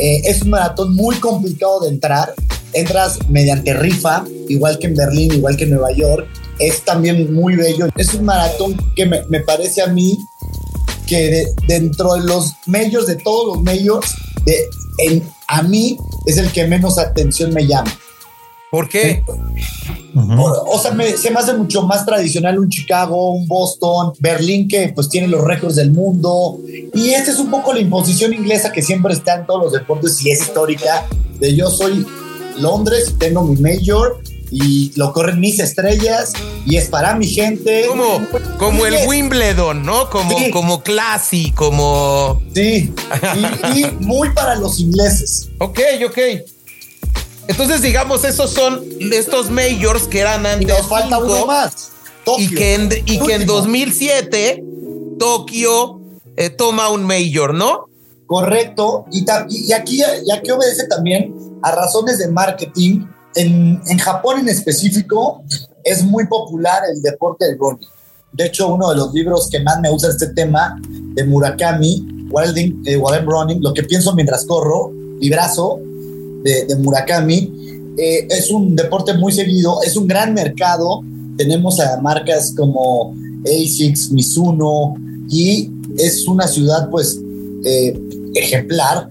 Eh, 0.00 0.22
es 0.24 0.42
un 0.42 0.50
maratón 0.50 0.94
muy 0.94 1.16
complicado 1.16 1.80
de 1.80 1.88
entrar. 1.90 2.34
Entras 2.72 3.18
mediante 3.28 3.74
rifa, 3.74 4.24
igual 4.48 4.78
que 4.78 4.86
en 4.86 4.94
Berlín, 4.94 5.32
igual 5.34 5.56
que 5.56 5.64
en 5.64 5.70
Nueva 5.70 5.92
York. 5.92 6.26
Es 6.58 6.84
también 6.84 7.32
muy 7.34 7.56
bello. 7.56 7.88
Es 7.96 8.14
un 8.14 8.24
maratón 8.24 8.76
que 8.94 9.06
me, 9.06 9.40
parece 9.40 9.82
a 9.82 9.86
mí 9.88 10.18
que 11.06 11.16
de- 11.30 11.54
dentro 11.66 12.14
de 12.14 12.20
los 12.24 12.52
medios, 12.66 13.06
de 13.06 13.16
todos 13.16 13.56
los 13.56 13.62
medios, 13.64 14.04
a 15.48 15.62
mí 15.62 15.96
es 16.26 16.36
el 16.36 16.52
que 16.52 16.66
menos 16.66 16.98
atención 16.98 17.52
me 17.52 17.66
llama. 17.66 17.92
¿Por 18.70 18.88
qué? 18.88 19.22
Ujú. 20.14 20.32
O, 20.40 20.76
o 20.76 20.78
sea, 20.80 20.92
me- 20.92 21.16
se 21.16 21.30
me 21.30 21.40
hace 21.40 21.54
mucho 21.54 21.82
más 21.82 22.06
tradicional 22.06 22.58
un 22.58 22.68
Chicago, 22.68 23.32
un 23.32 23.48
Boston, 23.48 24.12
Berlín 24.20 24.68
que 24.68 24.92
pues 24.94 25.08
tiene 25.08 25.26
los 25.28 25.42
récords 25.42 25.76
del 25.76 25.90
mundo. 25.90 26.58
Y 26.94 27.10
esta 27.10 27.32
es 27.32 27.38
un 27.38 27.50
poco 27.50 27.72
la 27.72 27.80
imposición 27.80 28.32
inglesa 28.32 28.70
que 28.72 28.82
siempre 28.82 29.12
está 29.12 29.34
en 29.36 29.46
todos 29.46 29.64
los 29.64 29.72
deportes 29.72 30.24
y 30.24 30.30
es 30.30 30.40
histórica. 30.42 31.06
De 31.40 31.54
yo 31.56 31.68
soy 31.70 32.06
Londres 32.58 33.10
y 33.10 33.14
tengo 33.14 33.42
mi 33.42 33.56
mayor 33.60 34.20
y 34.52 34.92
lo 34.96 35.12
corren 35.12 35.38
mis 35.40 35.58
estrellas 35.60 36.32
y 36.66 36.76
es 36.76 36.88
para 36.88 37.14
mi 37.14 37.26
gente. 37.28 37.86
Como, 37.88 38.20
como 38.58 38.84
el 38.86 38.94
Wimbledon, 39.06 39.84
¿no? 39.84 40.10
Como, 40.10 40.36
Sí. 40.38 40.50
como 40.50 40.82
Classy, 40.82 41.52
como... 41.52 42.40
Sí, 42.54 42.92
y, 43.74 43.78
y 43.80 43.84
muy 44.00 44.30
para 44.30 44.56
los 44.56 44.78
ingleses. 44.80 45.48
Ok, 45.58 45.78
ok. 46.06 46.18
Entonces, 47.50 47.82
digamos, 47.82 48.22
esos 48.24 48.52
son 48.52 48.84
estos 49.12 49.50
majors 49.50 50.06
que 50.06 50.20
eran 50.20 50.44
Y 50.44 50.46
antes 50.46 50.68
nos 50.68 50.86
falta 50.86 51.18
uno 51.18 51.46
más. 51.46 51.90
Tokio. 52.24 52.44
y 52.44 52.54
que 52.54 52.74
en, 52.74 52.88
y 53.06 53.18
que 53.18 53.34
en 53.34 53.40
Último. 53.40 53.54
2007 53.54 54.64
Tokio 55.18 56.00
eh, 56.36 56.50
toma 56.50 56.90
un 56.90 57.02
major, 57.02 57.52
¿no? 57.52 57.88
Correcto. 58.26 59.04
Y, 59.10 59.24
y 59.48 59.66
y 59.66 59.72
aquí, 59.72 60.00
y 60.00 60.30
aquí 60.30 60.50
obedece 60.52 60.86
también 60.86 61.34
a 61.62 61.72
razones 61.72 62.18
de 62.18 62.28
marketing. 62.28 63.06
En, 63.34 63.82
en 63.84 63.98
Japón 63.98 64.38
en 64.38 64.48
específico 64.48 65.42
es 65.82 66.04
muy 66.04 66.28
popular 66.28 66.82
el 66.94 67.02
deporte 67.02 67.46
del 67.46 67.58
running. 67.58 67.88
De 68.32 68.46
hecho, 68.46 68.68
uno 68.68 68.90
de 68.90 68.96
los 68.96 69.12
libros 69.12 69.48
que 69.50 69.58
más 69.58 69.80
me 69.80 69.90
gusta 69.90 70.08
este 70.08 70.28
tema 70.28 70.80
de 70.84 71.24
Murakami, 71.24 72.28
Wilding, 72.30 72.82
eh, 72.86 72.96
While 72.96 73.16
I'm 73.18 73.28
Running, 73.28 73.60
lo 73.60 73.74
que 73.74 73.82
pienso 73.82 74.14
mientras 74.14 74.46
corro, 74.46 74.92
librazo 75.18 75.80
de, 76.42 76.66
de 76.66 76.76
Murakami, 76.76 77.52
eh, 77.96 78.26
es 78.30 78.50
un 78.50 78.74
deporte 78.76 79.14
muy 79.14 79.32
seguido, 79.32 79.82
es 79.82 79.96
un 79.96 80.06
gran 80.06 80.32
mercado. 80.34 81.02
Tenemos 81.36 81.80
a 81.80 82.00
marcas 82.00 82.52
como 82.56 83.14
ASICS, 83.44 84.10
Mizuno, 84.12 84.94
y 85.28 85.70
es 85.96 86.26
una 86.28 86.46
ciudad, 86.46 86.88
pues, 86.90 87.18
eh, 87.64 87.98
ejemplar 88.34 89.08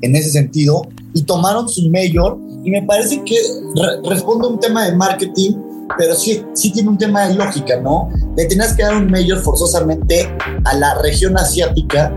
en 0.00 0.16
ese 0.16 0.30
sentido. 0.30 0.82
Y 1.14 1.22
tomaron 1.22 1.68
su 1.68 1.88
mayor, 1.90 2.38
y 2.64 2.70
me 2.70 2.82
parece 2.82 3.22
que 3.24 3.36
re- 3.74 4.08
responde 4.08 4.46
a 4.46 4.50
un 4.50 4.60
tema 4.60 4.86
de 4.86 4.94
marketing, 4.94 5.52
pero 5.96 6.14
sí, 6.14 6.42
sí 6.54 6.70
tiene 6.70 6.90
un 6.90 6.98
tema 6.98 7.26
de 7.26 7.34
lógica, 7.34 7.80
¿no? 7.80 8.10
Le 8.36 8.44
tenías 8.44 8.74
que 8.74 8.82
dar 8.82 8.94
un 8.94 9.10
mayor 9.10 9.38
forzosamente 9.40 10.28
a 10.64 10.74
la 10.76 11.00
región 11.00 11.36
asiática, 11.38 12.12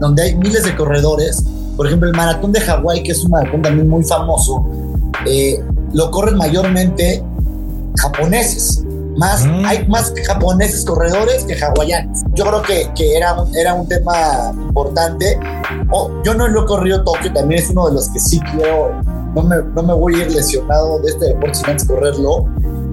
donde 0.00 0.22
hay 0.22 0.34
miles 0.36 0.64
de 0.64 0.74
corredores. 0.74 1.44
Por 1.76 1.86
ejemplo, 1.86 2.08
el 2.08 2.16
maratón 2.16 2.52
de 2.52 2.60
Hawái, 2.60 3.02
que 3.02 3.12
es 3.12 3.24
un 3.24 3.30
maratón 3.30 3.62
también 3.62 3.88
muy 3.88 4.04
famoso, 4.04 4.66
eh, 5.26 5.62
lo 5.92 6.10
corren 6.10 6.36
mayormente 6.36 7.22
japoneses. 7.96 8.84
Más, 9.16 9.44
Mm. 9.44 9.64
Hay 9.66 9.86
más 9.88 10.12
japoneses 10.26 10.84
corredores 10.84 11.44
que 11.44 11.54
hawaianos. 11.54 12.20
Yo 12.34 12.44
creo 12.46 12.62
que, 12.62 12.90
que 12.94 13.16
era, 13.16 13.36
era 13.54 13.74
un 13.74 13.86
tema 13.86 14.52
importante. 14.54 15.38
Oh, 15.90 16.10
yo 16.24 16.34
no 16.34 16.48
lo 16.48 16.62
he 16.62 16.66
corrido 16.66 17.04
Tokio, 17.04 17.32
también 17.32 17.62
es 17.62 17.70
uno 17.70 17.88
de 17.88 17.94
los 17.94 18.08
que 18.08 18.20
sí 18.20 18.40
quiero. 18.52 18.90
No 19.34 19.42
me, 19.42 19.56
no 19.74 19.82
me 19.82 19.92
voy 19.92 20.14
a 20.14 20.24
ir 20.24 20.32
lesionado 20.32 20.98
de 21.00 21.10
este 21.10 21.26
deporte 21.26 21.54
sin 21.54 21.70
antes 21.70 21.86
correrlo. 21.86 22.46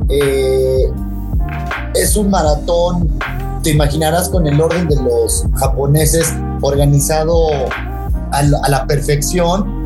Eh, 0.10 0.92
es 1.96 2.15
un 2.18 2.30
maratón, 2.30 3.08
te 3.63 3.72
imaginarás 3.72 4.30
con 4.30 4.46
el 4.46 4.60
orden 4.60 4.88
de 4.88 4.96
los 4.98 5.46
japoneses 5.56 6.34
organizado 6.62 7.48
a 8.32 8.44
la, 8.44 8.60
a 8.63 8.70
la 8.70 8.88
perfección. 8.88 9.78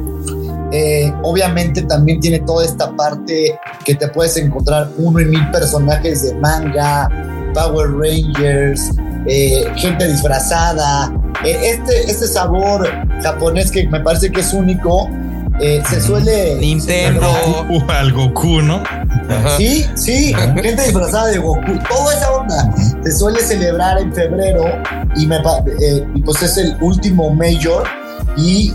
Eh, 0.71 1.13
obviamente 1.21 1.83
también 1.83 2.19
tiene 2.19 2.39
toda 2.39 2.65
esta 2.65 2.91
parte 2.95 3.59
que 3.85 3.93
te 3.93 4.07
puedes 4.07 4.35
encontrar 4.37 4.89
uno 4.97 5.19
y 5.19 5.25
mil 5.25 5.51
personajes 5.51 6.23
de 6.23 6.33
manga, 6.35 7.07
Power 7.53 7.91
Rangers, 7.91 8.89
eh, 9.27 9.65
gente 9.75 10.07
disfrazada. 10.07 11.13
Eh, 11.45 11.59
este, 11.63 12.09
este 12.09 12.27
sabor 12.27 12.89
japonés 13.21 13.69
que 13.69 13.87
me 13.87 13.99
parece 13.99 14.31
que 14.31 14.41
es 14.41 14.53
único, 14.53 15.09
eh, 15.59 15.83
se 15.87 16.01
suele... 16.01 16.55
Nintendo. 16.55 17.21
Uh, 17.69 17.91
al 17.91 18.11
Goku, 18.11 18.61
¿no? 18.61 18.81
Ajá. 19.29 19.57
Sí, 19.57 19.85
sí, 19.95 20.33
gente 20.33 20.83
disfrazada 20.83 21.27
de 21.27 21.37
Goku, 21.37 21.77
toda 21.87 22.13
esa 22.15 22.31
onda 22.31 22.73
se 23.03 23.11
suele 23.11 23.39
celebrar 23.41 23.99
en 23.99 24.13
febrero 24.13 24.65
y, 25.15 25.27
me, 25.27 25.37
eh, 25.37 26.05
pues 26.25 26.41
es 26.41 26.57
el 26.57 26.75
último 26.81 27.29
Major 27.29 27.83
y 28.37 28.73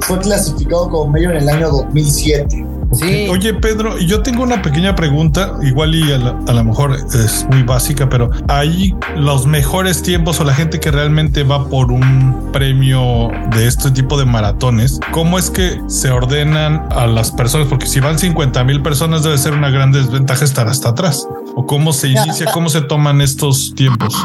fue 0.00 0.18
clasificado 0.18 0.88
como 0.88 1.12
Major 1.12 1.32
en 1.36 1.42
el 1.42 1.48
año 1.48 1.70
2007. 1.70 2.66
Sí. 2.92 3.28
Oye, 3.30 3.54
Pedro, 3.54 3.98
yo 3.98 4.20
tengo 4.20 4.42
una 4.42 4.62
pequeña 4.62 4.96
pregunta, 4.96 5.54
igual 5.62 5.94
y 5.94 6.10
a, 6.12 6.18
la- 6.18 6.36
a 6.48 6.52
lo 6.52 6.64
mejor 6.64 6.96
es 7.14 7.46
muy 7.48 7.62
básica, 7.62 8.08
pero 8.08 8.30
hay 8.48 8.96
los 9.16 9.46
mejores 9.46 10.02
tiempos 10.02 10.40
o 10.40 10.44
la 10.44 10.52
gente 10.54 10.80
que 10.80 10.90
realmente 10.90 11.44
va 11.44 11.68
por 11.68 11.92
un 11.92 12.48
premio 12.52 13.30
de 13.54 13.68
este 13.68 13.92
tipo 13.92 14.18
de 14.18 14.24
maratones, 14.24 14.98
¿cómo 15.12 15.38
es 15.38 15.50
que 15.50 15.80
se 15.86 16.10
ordenan 16.10 16.84
a 16.90 17.06
las 17.06 17.30
personas? 17.30 17.68
Porque 17.68 17.86
si 17.86 18.00
van 18.00 18.18
50 18.18 18.64
mil 18.64 18.82
personas 18.82 19.22
debe 19.22 19.38
ser 19.38 19.52
una 19.52 19.70
gran 19.70 19.92
desventaja 19.92 20.44
estar 20.44 20.66
hasta 20.66 20.88
atrás. 20.88 21.28
¿O 21.54 21.66
cómo 21.66 21.92
se 21.92 22.08
inicia, 22.08 22.46
cómo 22.52 22.68
se 22.70 22.80
toman 22.80 23.20
estos 23.20 23.72
tiempos? 23.76 24.16